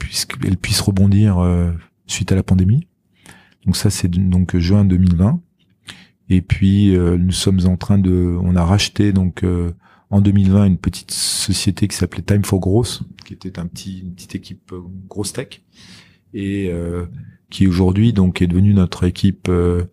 [0.06, 1.38] puisqu'elles puissent rebondir
[2.08, 2.88] suite à la pandémie.
[3.66, 5.40] Donc ça, c'est donc juin 2020.
[6.30, 9.44] Et puis nous sommes en train de, on a racheté donc
[10.12, 14.14] en 2020 une petite société qui s'appelait Time for Growth, qui était un petit, une
[14.14, 15.62] petite équipe euh, grosse tech,
[16.34, 17.06] et euh,
[17.50, 19.86] qui aujourd'hui donc est devenue notre équipe euh,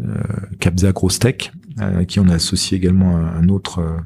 [0.00, 0.22] euh
[0.60, 4.04] Capza Grosse Tech, à qui on a associé également un, autre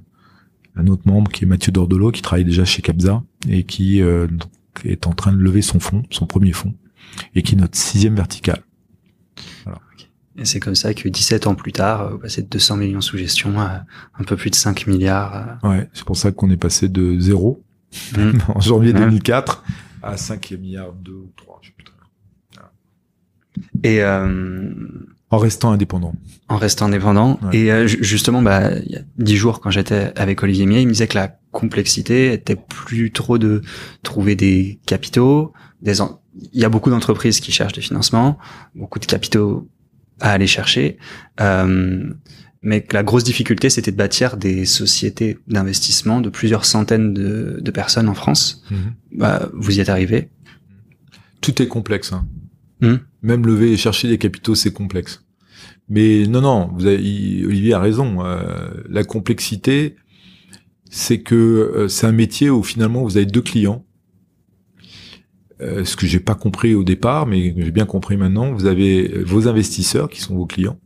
[0.75, 4.01] un autre membre qui est Mathieu Dordolo, qui travaille déjà chez Capza et qui
[4.85, 6.75] est en train de lever son fonds, son premier fonds,
[7.35, 8.63] et qui est notre sixième verticale.
[10.39, 13.01] Et c'est comme ça que 17 ans plus tard, euh, vous passez de 200 millions
[13.01, 13.85] sous gestion à
[14.19, 15.59] un peu plus de 5 milliards.
[15.65, 15.69] Euh.
[15.69, 17.61] Ouais, c'est pour ça qu'on est passé de zéro
[18.17, 18.39] mmh.
[18.55, 19.65] en janvier 2004
[20.01, 21.87] à 5 milliards 2 ou 3, je sais plus
[23.83, 24.75] Et euh...
[25.31, 26.15] en restant indépendant.
[26.49, 27.39] En restant indépendant.
[27.53, 30.87] Et euh, justement, bah, il y a 10 jours quand j'étais avec Olivier Mier, il
[30.87, 33.63] me disait que la complexité était plus trop de
[34.03, 35.53] trouver des capitaux,
[35.83, 36.01] des
[36.53, 38.39] il y a beaucoup d'entreprises qui cherchent des financements,
[38.75, 39.69] beaucoup de capitaux
[40.21, 40.97] à aller chercher.
[41.41, 42.11] Euh,
[42.63, 47.59] mais que la grosse difficulté, c'était de bâtir des sociétés d'investissement de plusieurs centaines de,
[47.61, 48.65] de personnes en France.
[48.71, 48.95] Mhm.
[49.13, 50.31] Bah, vous y êtes arrivé.
[51.41, 52.13] Tout est complexe.
[52.13, 52.27] Hein.
[52.81, 52.97] Hmm.
[53.23, 55.25] Même lever et chercher des capitaux, c'est complexe.
[55.89, 56.97] Mais non, non, vous avez,
[57.45, 58.25] Olivier a raison.
[58.25, 59.97] Euh, la complexité,
[60.91, 63.85] c'est que euh, c'est un métier où finalement vous avez deux clients
[65.61, 69.25] euh, ce que j'ai pas compris au départ, mais j'ai bien compris maintenant, vous avez
[69.25, 70.79] vos investisseurs qui sont vos clients,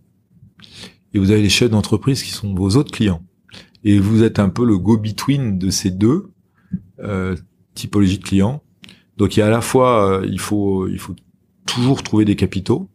[1.12, 3.22] et vous avez les chefs d'entreprise qui sont vos autres clients.
[3.84, 6.30] Et vous êtes un peu le go-between de ces deux
[7.01, 7.36] euh,
[7.74, 8.62] typologies de clients.
[9.18, 11.14] Donc il y a à la fois, euh, il faut, il faut
[11.75, 12.89] toujours trouver des capitaux.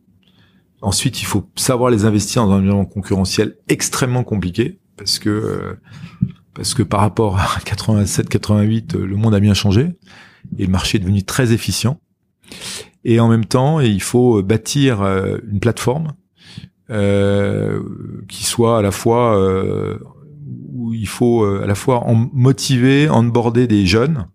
[0.82, 5.73] Ensuite, il faut savoir les investir dans un environnement concurrentiel extrêmement compliqué parce que euh,
[6.53, 9.95] parce que par rapport à 87-88, le monde a bien changé
[10.57, 11.99] et le marché est devenu très efficient.
[13.03, 16.13] Et en même temps, il faut bâtir euh, une plateforme
[16.89, 17.82] euh,
[18.30, 19.97] qui soit à la fois euh,
[20.73, 24.28] où il faut euh, à la fois en motiver, onboarder des jeunes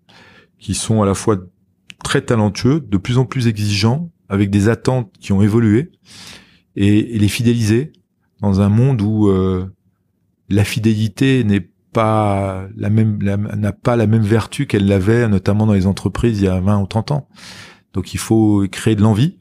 [0.59, 1.38] qui sont à la fois
[2.05, 5.93] très talentueux, de plus en plus exigeants, avec des attentes qui ont évolué,
[6.74, 7.93] et, les fidéliser
[8.41, 9.30] dans un monde où
[10.49, 15.74] la fidélité n'est pas la même n'a pas la même vertu qu'elle l'avait notamment dans
[15.74, 17.28] les entreprises il y a 20 ou 30 ans.
[17.93, 19.39] Donc il faut créer de l'envie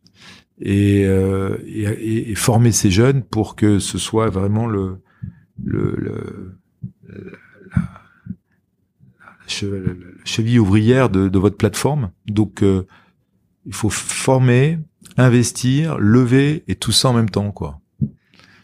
[0.60, 5.02] et, euh, et, et, former ces jeunes pour que ce soit vraiment le,
[5.64, 6.58] le, le
[7.08, 7.82] la,
[9.20, 9.86] la,
[10.24, 12.12] cheville ouvrière de, de, votre plateforme.
[12.28, 12.86] Donc euh,
[13.66, 14.80] il faut former,
[15.18, 17.80] investir, lever et tout ça en même temps quoi.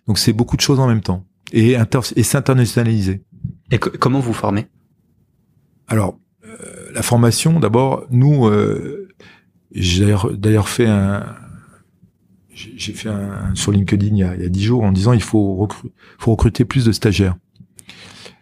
[0.08, 1.76] Donc c'est beaucoup de choses en même temps et,
[2.16, 3.24] et s'internationaliser.
[3.72, 4.68] Et comment vous formez?
[5.88, 9.10] Alors, euh, la formation, d'abord, nous, euh,
[9.72, 11.36] j'ai d'ailleurs fait un,
[12.50, 15.68] j'ai fait un sur LinkedIn il y a dix jours en disant il faut,
[16.18, 17.36] faut recruter plus de stagiaires.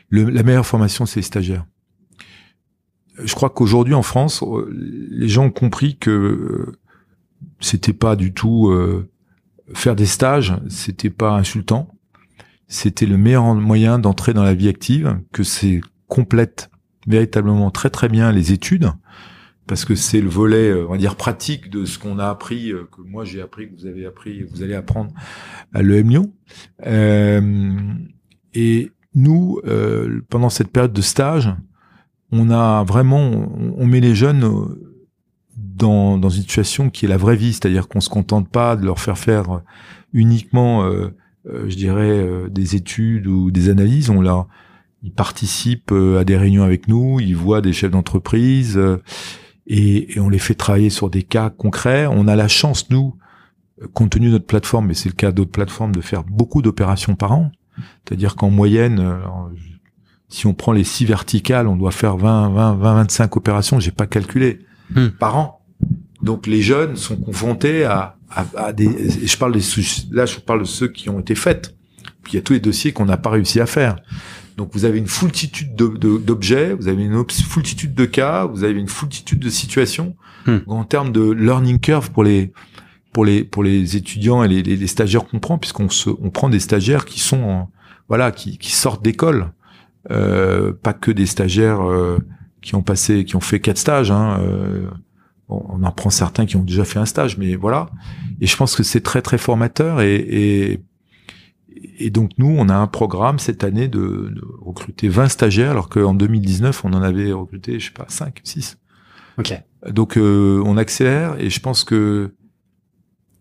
[0.09, 1.65] Le, la meilleure formation, c'est les stagiaires.
[3.23, 4.69] Je crois qu'aujourd'hui en France, euh,
[5.09, 6.73] les gens ont compris que
[7.59, 8.73] c'était pas du tout
[9.73, 11.95] faire des stages, c'était pas insultant
[12.67, 16.69] c'était le meilleur moyen d'entrer dans la vie active, que c'est complète
[17.07, 18.91] véritablement très très bien les études,
[19.67, 22.71] parce que c'est le volet, euh, on va dire, pratique de ce qu'on a appris,
[22.71, 25.11] euh, que moi j'ai appris, que vous avez appris, que vous allez apprendre
[25.73, 26.33] à l'EM Lyon.
[26.85, 27.71] Euh,
[28.53, 31.53] et nous, euh, pendant cette période de stage,
[32.31, 34.75] on a vraiment, on, met les jeunes
[35.57, 38.85] dans, dans une situation qui est la vraie vie, c'est-à-dire qu'on se contente pas de
[38.85, 39.61] leur faire faire
[40.13, 40.85] uniquement
[41.47, 44.09] euh, je dirais, euh, des études ou des analyses.
[44.09, 44.47] On l'a,
[45.03, 48.79] ils participent euh, à des réunions avec nous, ils voient des chefs d'entreprise
[49.67, 52.07] et, et, on les fait travailler sur des cas concrets.
[52.07, 53.15] On a la chance, nous,
[53.93, 57.15] compte tenu de notre plateforme, mais c'est le cas d'autres plateformes, de faire beaucoup d'opérations
[57.15, 57.51] par an.
[58.05, 59.19] C'est-à-dire qu'en moyenne,
[60.29, 63.91] si on prend les six verticales, on doit faire 20, 20, 20, 25 opérations, j'ai
[63.91, 64.59] pas calculé,
[64.93, 65.09] hmm.
[65.19, 65.61] par an.
[66.21, 68.17] Donc les jeunes sont confrontés à,
[68.55, 69.61] à, des, je parle des,
[70.11, 71.75] là je parle de ceux qui ont été faites.
[72.23, 73.97] Puis il y a tous les dossiers qu'on n'a pas réussi à faire.
[74.57, 78.87] Donc vous avez une foultitude d'objets, vous avez une foultitude de cas, vous avez une
[78.87, 80.15] foultitude de situations.
[80.45, 80.59] Hmm.
[80.67, 82.53] En termes de learning curve pour les
[83.11, 86.49] pour les pour les étudiants et les, les, stagiaires qu'on prend, puisqu'on se on prend
[86.49, 87.67] des stagiaires qui sont
[88.07, 89.51] voilà qui, qui sortent d'école,
[90.09, 92.19] pas que des stagiaires euh,
[92.61, 94.11] qui ont passé qui ont fait quatre stages.
[94.11, 94.87] Hein, euh,
[95.47, 97.89] on en prend certains qui ont déjà fait un stage, mais voilà.
[98.41, 100.81] Et je pense que c'est très très formateur et, et,
[101.99, 103.99] et donc nous, on a un programme cette année de,
[104.33, 108.41] de recruter 20 stagiaires, alors qu'en 2019, on en avait recruté, je sais pas, 5,
[108.43, 108.77] 6.
[109.37, 109.53] Ok.
[109.91, 112.33] Donc euh, on accélère et je pense que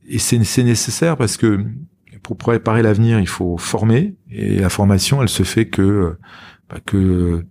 [0.06, 1.64] et c'est nécessaire parce que
[2.22, 6.16] pour préparer l'avenir, il faut former et la formation, elle se fait que
[6.84, 7.44] que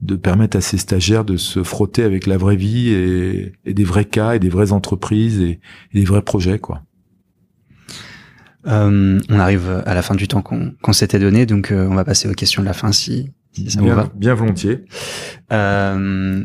[0.00, 4.04] de permettre à ces stagiaires de se frotter avec la vraie vie et, des vrais
[4.04, 5.60] cas et des vraies entreprises et,
[5.92, 6.82] des vrais projets quoi.
[8.66, 12.04] Euh, on arrive à la fin du temps qu'on s'était donné, donc euh, on va
[12.04, 13.32] passer aux questions de la fin si,
[13.68, 14.12] ça bien, vous va.
[14.14, 14.84] Bien volontiers.
[15.52, 16.44] Euh,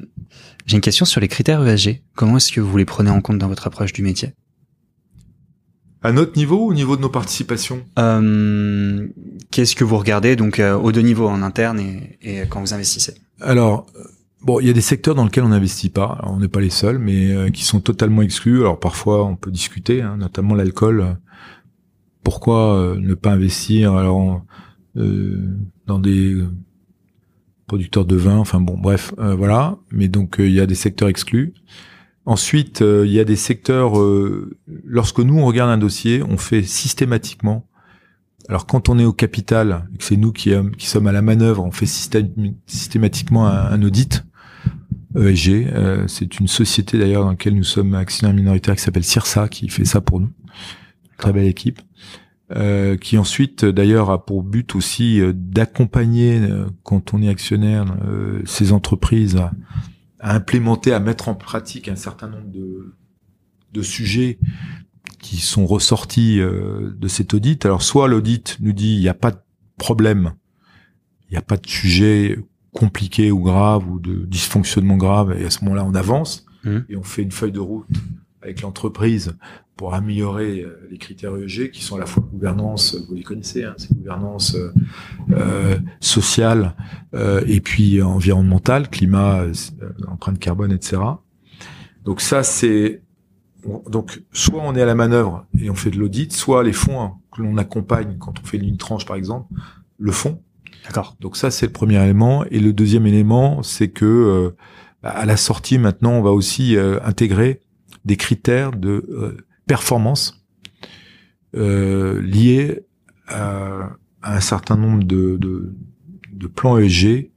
[0.65, 2.01] J'ai une question sur les critères ESG.
[2.15, 4.33] Comment est-ce que vous les prenez en compte dans votre approche du métier?
[6.03, 7.81] À notre niveau ou au niveau de nos participations?
[7.97, 9.07] Euh,
[9.51, 12.73] Qu'est-ce que vous regardez donc euh, aux deux niveaux, en interne et, et quand vous
[12.73, 13.13] investissez?
[13.39, 14.03] Alors, euh,
[14.41, 16.19] bon, il y a des secteurs dans lesquels on n'investit pas.
[16.23, 18.59] on n'est pas les seuls, mais euh, qui sont totalement exclus.
[18.59, 21.17] Alors parfois, on peut discuter, hein, notamment l'alcool.
[22.23, 24.45] Pourquoi ne pas investir alors
[24.95, 26.37] dans des
[27.67, 28.37] producteurs de vin?
[28.37, 29.77] Enfin bon, bref, voilà.
[29.91, 31.53] Mais donc il y a des secteurs exclus.
[32.25, 34.55] Ensuite, euh, il y a des secteurs, euh,
[34.85, 37.67] lorsque nous on regarde un dossier, on fait systématiquement,
[38.47, 41.71] alors quand on est au capital, c'est nous qui, qui, sommes à la manœuvre, on
[41.71, 44.25] fait systématiquement un, audit
[45.15, 45.67] ESG.
[45.73, 49.69] Euh, c'est une société d'ailleurs dans laquelle nous sommes actionnaires minoritaires qui s'appelle CIRSA, qui
[49.69, 50.31] fait ça pour nous.
[51.17, 51.81] Très belle équipe.
[52.99, 56.41] qui ensuite d'ailleurs a pour but aussi d'accompagner
[56.83, 57.85] quand on est actionnaire
[58.45, 59.51] ces entreprises à
[60.31, 62.93] implémenter, à mettre en pratique un certain nombre de,
[63.73, 64.39] de sujets
[65.19, 67.65] qui sont ressortis euh, de cet audit.
[67.65, 69.39] Alors soit l'audit nous dit il n'y a pas de
[69.77, 70.33] problème,
[71.29, 72.37] il n'y a pas de sujet
[72.71, 76.77] compliqué ou grave ou de dysfonctionnement grave, et à ce moment-là on avance mmh.
[76.89, 77.87] et on fait une feuille de route
[78.43, 79.35] avec l'entreprise
[79.75, 83.63] pour améliorer euh, les critères ESG qui sont à la fois gouvernance, vous les connaissez,
[83.63, 84.71] hein, c'est gouvernance euh,
[85.31, 86.75] euh sociale
[87.15, 89.53] euh, et puis environnementale, climat, euh,
[90.07, 91.01] empreinte carbone, etc.
[92.05, 93.01] Donc ça c'est
[93.89, 97.01] donc soit on est à la manœuvre et on fait de l'audit, soit les fonds
[97.01, 99.47] hein, que l'on accompagne quand on fait une tranche par exemple
[99.97, 100.41] le font.
[100.85, 101.15] D'accord.
[101.21, 104.53] Donc ça c'est le premier élément et le deuxième élément c'est que
[105.01, 107.61] à la sortie maintenant on va aussi intégrer
[108.05, 110.43] des critères de performance
[111.55, 112.81] euh, liés
[113.27, 113.91] à,
[114.23, 115.75] un certain nombre de, de,
[116.31, 117.29] de plans ESG.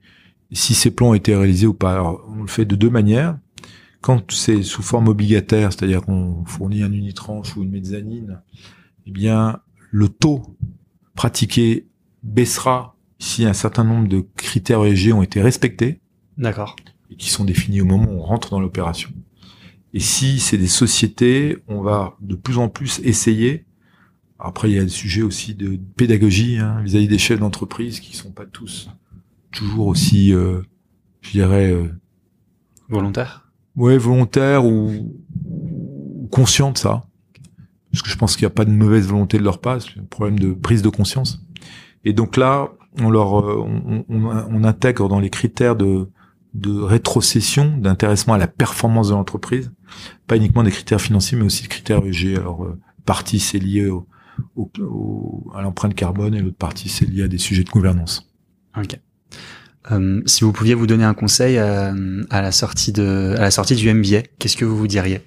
[0.52, 3.38] Si ces plans ont été réalisés ou pas, Alors, on le fait de deux manières.
[4.00, 8.40] Quand c'est sous forme obligataire, c'est-à-dire qu'on fournit un unitranche ou une mezzanine,
[9.06, 9.60] eh bien,
[9.90, 10.56] le taux
[11.14, 11.88] pratiqué
[12.22, 16.00] baissera si un certain nombre de critères ESG ont été respectés.
[16.38, 16.76] D'accord.
[17.10, 19.10] Et qui sont définis au moment où on rentre dans l'opération.
[19.96, 23.64] Et si c'est des sociétés, on va de plus en plus essayer.
[24.38, 28.14] Après, il y a des sujets aussi de pédagogie hein, vis-à-vis des chefs d'entreprise qui
[28.14, 28.90] sont pas tous
[29.52, 30.60] toujours aussi, euh,
[31.22, 31.88] je dirais, euh,
[32.90, 33.50] volontaires?
[33.74, 35.16] Ouais, volontaires ou,
[35.46, 37.06] ou conscients de ça.
[37.90, 39.98] Parce que je pense qu'il n'y a pas de mauvaise volonté de leur part, c'est
[39.98, 41.42] un problème de prise de conscience.
[42.04, 42.68] Et donc là,
[43.00, 46.10] on leur, euh, on, on, on intègre dans les critères de
[46.56, 49.72] de rétrocession, d'intéressement à la performance de l'entreprise,
[50.26, 52.36] pas uniquement des critères financiers, mais aussi des critères EG.
[52.36, 54.08] Alors, euh, partie, c'est lié au,
[54.56, 58.28] au, à l'empreinte carbone et l'autre partie, c'est lié à des sujets de gouvernance.
[58.76, 58.98] Ok.
[59.92, 61.94] Euh, si vous pouviez vous donner un conseil à,
[62.30, 65.20] à, la sortie de à la sortie du MBA, qu'est-ce que vous vous diriez?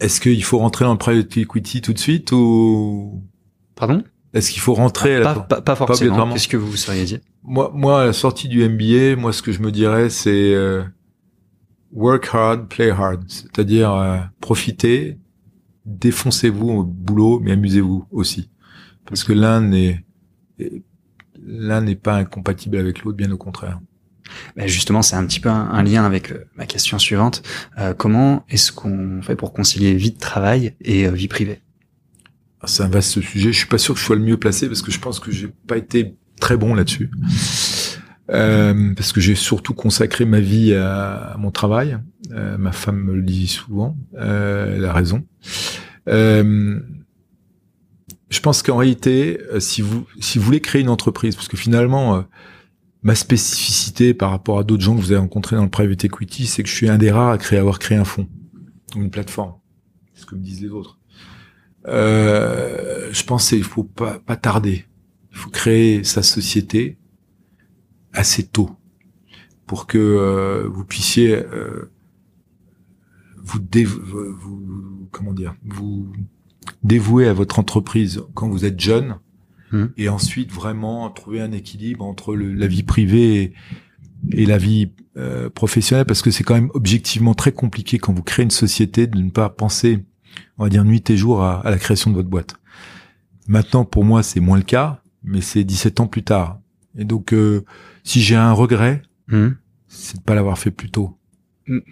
[0.00, 3.22] Est-ce qu'il faut rentrer dans le private equity tout de suite ou?
[3.74, 4.04] Pardon?
[4.36, 5.40] Est-ce qu'il faut rentrer pas, à la...
[5.40, 6.30] pas, pas, forcément.
[6.32, 9.40] Qu'est-ce que vous vous seriez dit moi, moi, à la sortie du MBA, moi, ce
[9.40, 10.82] que je me dirais, c'est euh,
[11.92, 15.18] work hard, play hard, c'est-à-dire euh, profitez,
[15.86, 18.50] défoncez-vous au boulot, mais amusez-vous aussi,
[19.06, 20.04] parce que l'un n'est
[21.42, 23.80] l'un n'est pas incompatible avec l'autre, bien au contraire.
[24.56, 27.42] Ben justement, c'est un petit peu un, lien avec euh, ma question suivante.
[27.78, 31.60] Euh, comment est-ce qu'on fait pour concilier vie de travail et vie privée?
[32.64, 33.52] C'est un vaste sujet.
[33.52, 35.30] Je suis pas sûr que je sois le mieux placé parce que je pense que
[35.30, 37.10] j'ai pas été très bon là-dessus.
[38.30, 41.98] Euh, parce que j'ai surtout consacré ma vie à, mon travail.
[42.32, 45.24] Euh, ma femme me le dit souvent, euh, elle a raison.
[46.08, 46.80] Euh,
[48.28, 51.56] je pense qu'en réalité, euh, si vous si vous voulez créer une entreprise, parce que
[51.56, 52.24] finalement,
[53.02, 56.46] ma spécificité par rapport à d'autres gens que vous avez rencontrés dans le private equity,
[56.46, 58.28] c'est que je suis un des rares à créer avoir créé un fonds
[58.96, 59.54] ou une plateforme.
[60.14, 60.98] C'est ce que me disent les autres.
[61.86, 64.84] Je pense qu'il faut pas pas tarder
[65.36, 66.96] il faut créer sa société
[68.14, 68.70] assez tôt
[69.66, 71.90] pour que euh, vous puissiez euh,
[73.36, 73.60] vous,
[74.38, 76.10] vous, comment dire vous
[76.82, 79.18] dévouer à votre entreprise quand vous êtes jeune
[79.72, 79.84] mmh.
[79.98, 83.52] et ensuite vraiment trouver un équilibre entre le, la vie privée et,
[84.32, 88.22] et la vie euh, professionnelle parce que c'est quand même objectivement très compliqué quand vous
[88.22, 90.04] créez une société de ne pas penser
[90.58, 92.56] on va dire nuit et jour à, à la création de votre boîte.
[93.48, 96.60] Maintenant pour moi c'est moins le cas mais c'est 17 ans plus tard.
[96.96, 97.64] Et donc, euh,
[98.04, 99.50] si j'ai un regret, hmm.
[99.88, 101.18] c'est de pas l'avoir fait plus tôt.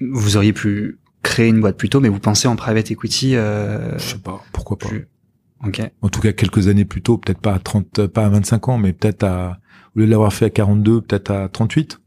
[0.01, 3.99] Vous auriez pu créer une boîte plus tôt, mais vous pensez en private equity euh...
[3.99, 4.89] Je sais pas, pourquoi pas.
[5.67, 5.83] Ok.
[6.01, 8.79] En tout cas, quelques années plus tôt, peut-être pas à 30, pas à 25 ans,
[8.79, 9.59] mais peut-être à,
[9.95, 12.01] au lieu de l'avoir fait à 42, peut-être à 38,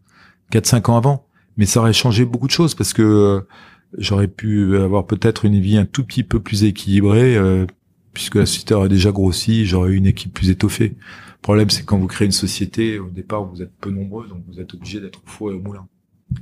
[0.51, 1.27] 4-5 ans avant.
[1.57, 3.41] Mais ça aurait changé beaucoup de choses parce que euh,
[3.97, 7.65] j'aurais pu avoir peut-être une vie un tout petit peu plus équilibrée, euh,
[8.13, 10.95] puisque la société aurait déjà grossi, j'aurais eu une équipe plus étoffée.
[10.97, 14.43] Le problème, c'est quand vous créez une société, au départ, vous êtes peu nombreux, donc
[14.47, 15.87] vous êtes obligé d'être au four et au moulin.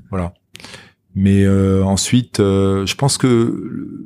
[0.10, 0.34] Voilà.
[1.16, 4.06] Mais euh, ensuite, euh, je pense que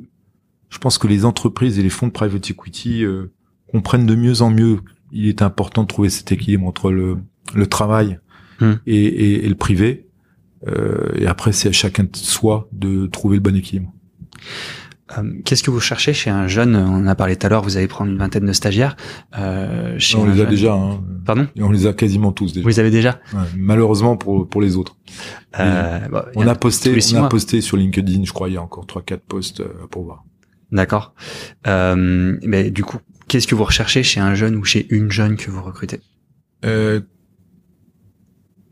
[0.68, 3.32] je pense que les entreprises et les fonds de private equity euh,
[3.66, 4.78] comprennent de mieux en mieux.
[5.10, 7.18] Il est important de trouver cet équilibre entre le,
[7.54, 8.20] le travail
[8.60, 8.74] hmm.
[8.86, 10.06] et, et, et, le privé.
[10.66, 13.92] Et après, c'est à chacun de soi de trouver le bon équilibre.
[15.18, 16.76] Euh, qu'est-ce que vous cherchez chez un jeune?
[16.76, 17.62] On en a parlé tout à l'heure.
[17.62, 18.96] Vous allez prendre une vingtaine de stagiaires.
[19.36, 20.74] Euh, chez on les a déjà.
[20.74, 21.02] Hein.
[21.24, 21.48] Pardon?
[21.58, 22.62] On les a quasiment tous déjà.
[22.62, 23.20] Vous les avez déjà?
[23.32, 24.96] Ouais, Malheureusement pour pour les autres.
[25.58, 28.62] Euh, bah, on a, posté, on a posté sur LinkedIn, je crois, il y a
[28.62, 30.24] encore trois quatre posts euh, pour voir.
[30.70, 31.12] D'accord.
[31.66, 35.36] Euh, mais du coup, qu'est-ce que vous recherchez chez un jeune ou chez une jeune
[35.36, 36.00] que vous recrutez?
[36.64, 37.00] Euh,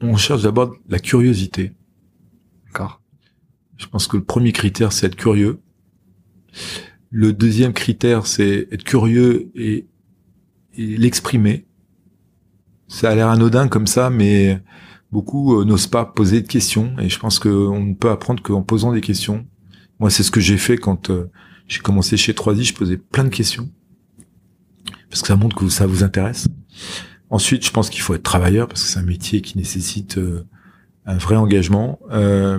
[0.00, 1.72] On cherche d'abord la curiosité.
[2.68, 3.00] D'accord.
[3.76, 5.60] Je pense que le premier critère, c'est être curieux.
[7.10, 9.86] Le deuxième critère, c'est être curieux et,
[10.76, 11.66] l'exprimer.
[12.86, 14.62] Ça a l'air anodin comme ça, mais
[15.10, 16.96] beaucoup euh, n'osent pas poser de questions.
[17.00, 19.46] Et je pense qu'on ne peut apprendre qu'en posant des questions.
[19.98, 21.30] Moi, c'est ce que j'ai fait quand euh,
[21.66, 22.62] j'ai commencé chez 3i.
[22.62, 23.68] Je posais plein de questions
[25.10, 26.46] parce que ça montre que ça vous intéresse.
[27.30, 30.46] Ensuite, je pense qu'il faut être travailleur parce que c'est un métier qui nécessite euh,
[31.08, 31.98] un vrai engagement.
[32.12, 32.58] Euh,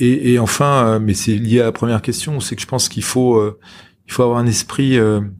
[0.00, 3.02] et, enfin, euh, mais c'est lié à la première question, c'est que je pense qu'il
[3.02, 3.58] faut, euh,
[4.06, 5.30] il faut avoir un esprit, il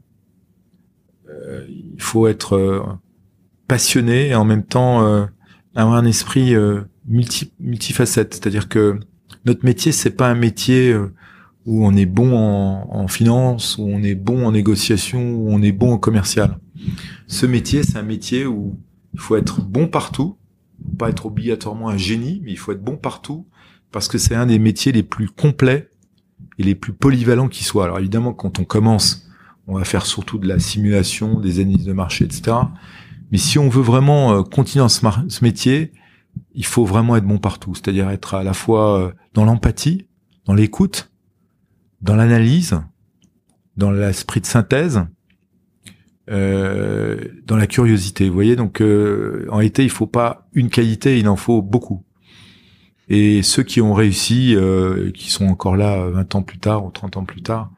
[1.97, 2.99] faut être
[3.67, 5.27] passionné et en même temps
[5.75, 6.53] avoir un esprit
[7.07, 8.35] multi, multifacette.
[8.35, 8.99] C'est-à-dire que
[9.45, 10.93] notre métier, c'est pas un métier
[11.65, 15.61] où on est bon en, en, finance, où on est bon en négociation, où on
[15.61, 16.59] est bon en commercial.
[17.27, 18.77] Ce métier, c'est un métier où
[19.13, 20.37] il faut être bon partout,
[20.99, 23.47] pas être obligatoirement un génie, mais il faut être bon partout
[23.91, 25.89] parce que c'est un des métiers les plus complets
[26.59, 27.85] et les plus polyvalents qui soient.
[27.85, 29.27] Alors évidemment, quand on commence,
[29.65, 32.57] on va faire surtout de la simulation, des analyses de marché, etc.
[33.31, 35.93] Mais si on veut vraiment euh, continuer dans ce, métier,
[36.53, 40.07] il faut vraiment être bon partout, c'est-à-dire être à la fois euh, dans l'empathie,
[40.45, 41.11] dans l'écoute,
[42.01, 42.79] dans l'analyse,
[43.77, 45.05] dans l'esprit de synthèse,
[46.29, 48.27] euh, dans la curiosité.
[48.27, 52.03] Vous voyez, donc euh, en réalité, il faut pas une qualité, il en faut beaucoup.
[53.07, 56.91] Et ceux qui ont réussi, euh, qui sont encore là 20 ans plus tard ou
[56.91, 57.71] 30 ans plus tard,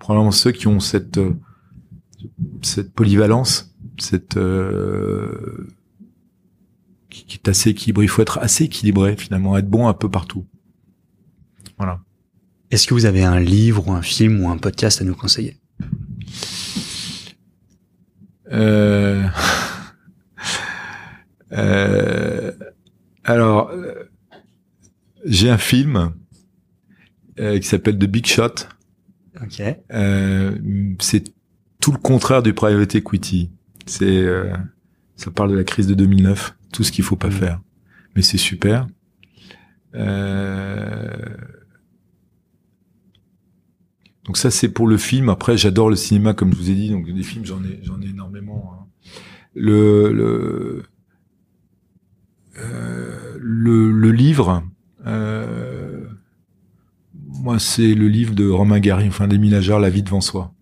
[0.00, 1.20] probablement ceux qui ont cette
[2.62, 4.38] cette polyvalence, cette
[7.08, 8.04] qui, qui est assez équilibré.
[8.04, 10.44] Il faut être assez équilibré finalement, être bon un peu partout.
[11.78, 12.00] Voilà.
[12.72, 15.61] Est-ce que vous avez un livre ou un film ou un podcast à nous conseiller?
[18.52, 19.24] Euh...
[21.52, 22.52] euh...
[23.24, 24.10] Alors, euh,
[25.24, 26.12] j'ai un film
[27.38, 28.66] euh, qui s'appelle The Big Shot.
[29.40, 29.62] Ok.
[29.92, 30.58] Euh,
[31.00, 31.24] c'est
[31.80, 33.50] tout le contraire du private equity.
[33.86, 34.26] C'est,
[35.16, 37.32] ça parle de la crise de 2009, tout ce qu'il faut pas mmh.
[37.32, 37.60] faire.
[38.14, 38.86] Mais c'est super.
[39.94, 41.16] Euh,
[44.24, 45.28] donc ça c'est pour le film.
[45.28, 46.90] Après j'adore le cinéma comme je vous ai dit.
[46.90, 48.72] Donc des films j'en ai j'en ai énormément.
[48.74, 48.86] Hein.
[49.54, 50.82] Le le,
[52.58, 54.62] euh, le, le livre.
[55.06, 56.06] Euh,
[57.14, 60.54] moi c'est le livre de Romain Gary, enfin d'Émile Ajar, La vie devant soi.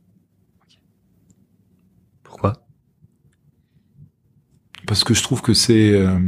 [2.23, 2.65] Pourquoi?
[4.87, 6.19] Parce que je trouve que c'est euh,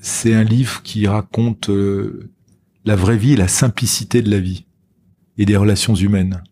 [0.00, 2.30] c'est un livre qui raconte euh,
[2.84, 4.66] la vraie vie et la simplicité de la vie
[5.38, 6.42] et des relations humaines.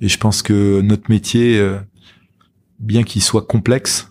[0.00, 1.78] Et je pense que notre métier, euh,
[2.78, 4.08] bien qu'il soit complexe,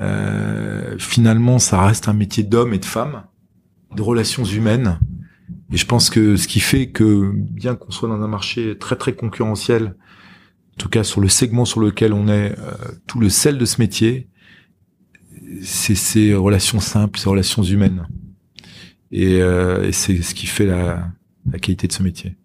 [0.00, 3.24] euh, finalement, ça reste un métier d'homme et de femme,
[3.94, 4.98] de relations humaines.
[5.72, 8.96] Et je pense que ce qui fait que, bien qu'on soit dans un marché très
[8.96, 9.96] très concurrentiel,
[10.74, 12.72] en tout cas sur le segment sur lequel on est, euh,
[13.06, 14.28] tout le sel de ce métier,
[15.62, 18.06] c'est ces relations simples, ces relations humaines.
[19.12, 21.08] Et, euh, et c'est ce qui fait la,
[21.50, 22.36] la, qualité de ce métier.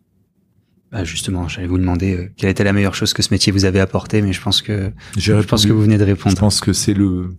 [0.91, 3.66] Bah justement, j'allais vous demander euh, quelle était la meilleure chose que ce métier vous
[3.66, 6.36] avait apporté, mais je pense que je, pense que vous venez de répondre.
[6.36, 7.36] Je pense que c'est le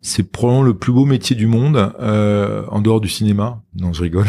[0.00, 3.62] c'est probablement le plus beau métier du monde euh, en dehors du cinéma.
[3.76, 4.26] Non, je rigole.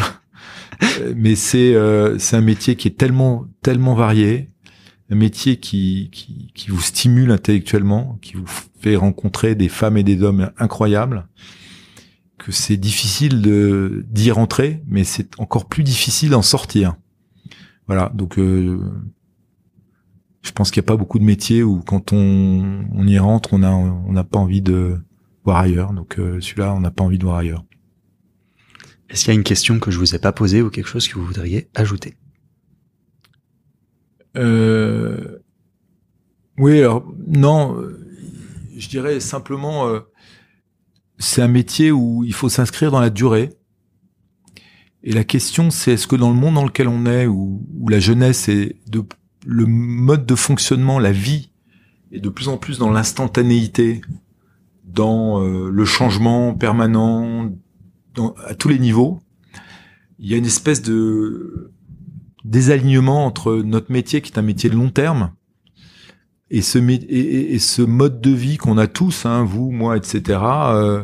[1.16, 4.50] mais c'est euh, c'est un métier qui est tellement tellement varié,
[5.10, 8.46] un métier qui, qui qui vous stimule intellectuellement, qui vous
[8.80, 11.26] fait rencontrer des femmes et des hommes incroyables
[12.44, 16.94] que c'est difficile de d'y rentrer, mais c'est encore plus difficile d'en sortir.
[17.86, 18.78] Voilà, donc euh,
[20.42, 23.54] je pense qu'il n'y a pas beaucoup de métiers où quand on, on y rentre,
[23.54, 24.98] on a on n'a pas envie de
[25.44, 25.92] voir ailleurs.
[25.92, 27.64] Donc euh, celui-là, on n'a pas envie de voir ailleurs.
[29.08, 31.08] Est-ce qu'il y a une question que je vous ai pas posée ou quelque chose
[31.08, 32.16] que vous voudriez ajouter?
[34.36, 35.38] Euh,
[36.58, 37.76] Oui, alors non,
[38.76, 40.00] je dirais simplement euh,
[41.18, 43.50] c'est un métier où il faut s'inscrire dans la durée.
[45.02, 48.00] Et la question, c'est est-ce que dans le monde dans lequel on est, où, la
[48.00, 49.04] jeunesse est de,
[49.46, 51.50] le mode de fonctionnement, la vie,
[52.10, 54.00] est de plus en plus dans l'instantanéité,
[54.84, 57.50] dans euh, le changement permanent,
[58.46, 59.20] à tous les niveaux,
[60.18, 61.72] il y a une espèce de
[62.44, 65.32] désalignement entre notre métier, qui est un métier de long terme,
[66.54, 71.02] et ce, et, ce mode de vie qu'on a tous, hein, vous, moi, etc., euh,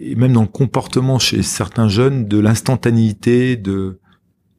[0.00, 4.00] et même dans le comportement chez certains jeunes, de l'instantanéité, de,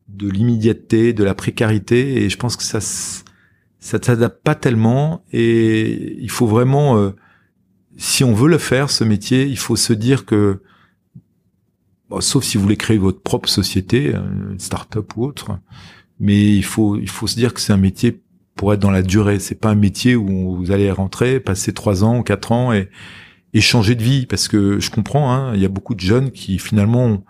[0.07, 5.23] de l'immédiateté, de la précarité, et je pense que ça ça ne s'adapte pas tellement,
[5.31, 7.11] et il faut vraiment, euh,
[7.97, 10.61] si on veut le faire, ce métier, il faut se dire que,
[12.09, 15.57] bon, sauf si vous voulez créer votre propre société, une start-up ou autre,
[16.19, 18.21] mais il faut, il faut se dire que c'est un métier
[18.57, 19.39] pour être dans la durée.
[19.39, 22.89] C'est pas un métier où vous allez rentrer, passer trois ans, quatre ans et,
[23.53, 24.25] et changer de vie.
[24.25, 27.23] Parce que je comprends, hein, il y a beaucoup de jeunes qui finalement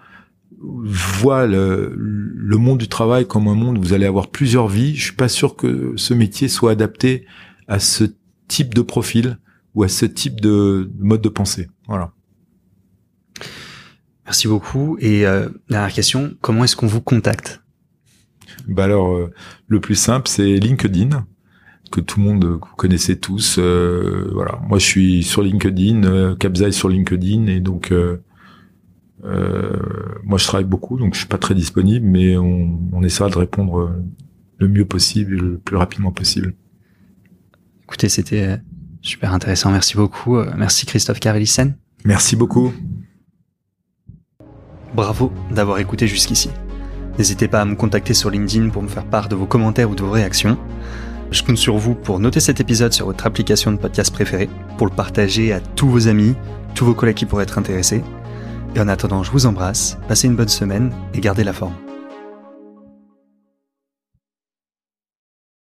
[0.60, 4.96] voient le, le, monde du travail comme un monde où vous allez avoir plusieurs vies.
[4.96, 7.28] Je suis pas sûr que ce métier soit adapté
[7.68, 8.06] à ce
[8.48, 9.38] type de profil
[9.76, 11.68] ou à ce type de mode de pensée.
[11.88, 12.12] Voilà.
[14.26, 14.98] Merci beaucoup.
[15.00, 17.62] Et euh, dernière question, comment est-ce qu'on vous contacte?
[18.68, 19.32] Bah alors, euh,
[19.68, 21.26] le plus simple, c'est LinkedIn
[21.92, 23.58] que tout le monde euh, vous connaissez tous.
[23.60, 27.94] Euh, voilà, moi je suis sur LinkedIn, euh, sur LinkedIn, et donc
[30.24, 33.38] moi, je travaille beaucoup, donc je suis pas très disponible, mais on, on essaiera de
[33.38, 33.94] répondre
[34.58, 36.54] le mieux possible, le plus rapidement possible.
[37.84, 38.60] Écoutez, c'était
[39.02, 39.72] super intéressant.
[39.72, 40.38] Merci beaucoup.
[40.58, 41.76] Merci Christophe Carelissen.
[42.06, 42.74] Merci beaucoup.
[44.94, 46.50] Bravo d'avoir écouté jusqu'ici.
[47.18, 49.96] N'hésitez pas à me contacter sur LinkedIn pour me faire part de vos commentaires ou
[49.96, 50.58] de vos réactions.
[51.32, 54.88] Je compte sur vous pour noter cet épisode sur votre application de podcast préférée, pour
[54.88, 56.36] le partager à tous vos amis,
[56.76, 58.04] tous vos collègues qui pourraient être intéressés.
[58.76, 61.87] Et en attendant, je vous embrasse, passez une bonne semaine et gardez la forme.